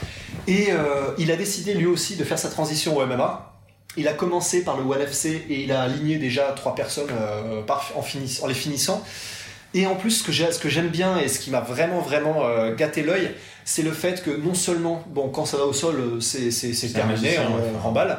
[0.46, 3.52] Et euh, il a décidé lui aussi de faire sa transition au MMA.
[3.96, 7.62] Il a commencé par le ONE FC et il a aligné déjà trois personnes euh,
[7.62, 9.02] par- en, finis- en les finissant.
[9.74, 12.00] Et en plus, ce que j'ai- ce que j'aime bien et ce qui m'a vraiment,
[12.00, 13.32] vraiment euh, gâté l'œil,
[13.64, 16.88] c'est le fait que non seulement, bon, quand ça va au sol, c'est c'est- c'est
[16.88, 17.62] C'est un terminé, on ouais.
[17.82, 18.18] remballe.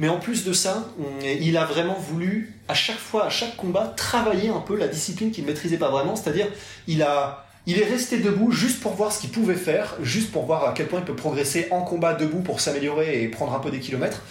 [0.00, 3.56] Mais en plus de ça, on- il a vraiment voulu, à chaque fois, à chaque
[3.56, 6.16] combat, travailler un peu la discipline qu'il ne maîtrisait pas vraiment.
[6.16, 6.46] C'est-à-dire,
[6.86, 7.44] il a.
[7.70, 10.72] Il est resté debout juste pour voir ce qu'il pouvait faire, juste pour voir à
[10.72, 13.78] quel point il peut progresser en combat debout pour s'améliorer et prendre un peu des
[13.78, 14.22] kilomètres.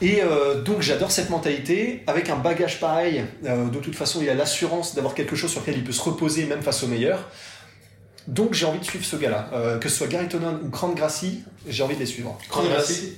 [0.00, 2.04] Et euh, donc j'adore cette mentalité.
[2.06, 5.60] Avec un bagage pareil, euh, de toute façon il a l'assurance d'avoir quelque chose sur
[5.60, 7.28] lequel il peut se reposer même face aux meilleurs.
[8.28, 9.50] Donc j'ai envie de suivre ce gars-là.
[9.54, 12.38] Euh, que ce soit Gary Tonon ou Grant Gracie, j'ai envie de les suivre.
[12.48, 13.14] Grande allez-y.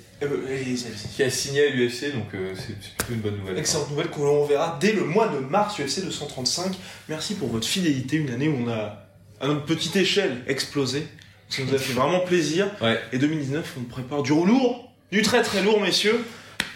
[1.16, 3.58] Qui a signé à l'UFC, donc euh, c'est plutôt une bonne nouvelle.
[3.58, 6.76] Excellente nouvelle que l'on verra dès le mois de mars UFC 235.
[7.08, 9.09] Merci pour votre fidélité, une année où on a,
[9.40, 11.06] à notre petite échelle, explosé.
[11.48, 12.68] Ça nous a fait vraiment plaisir.
[12.80, 13.00] Ouais.
[13.12, 16.24] Et 2019, on prépare du lourd, du très très lourd, messieurs.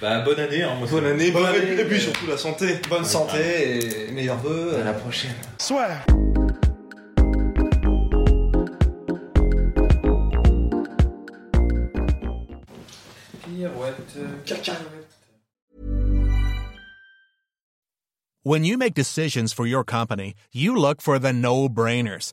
[0.00, 1.80] Bah, bonne année, hein, moi, Bonne année, Bonne bonne année.
[1.80, 2.78] et puis surtout la santé.
[2.88, 4.74] Bonne santé et meilleurs vœux.
[4.80, 5.34] À la prochaine.
[18.42, 22.32] When you make decisions for your company, you look for the no brainers.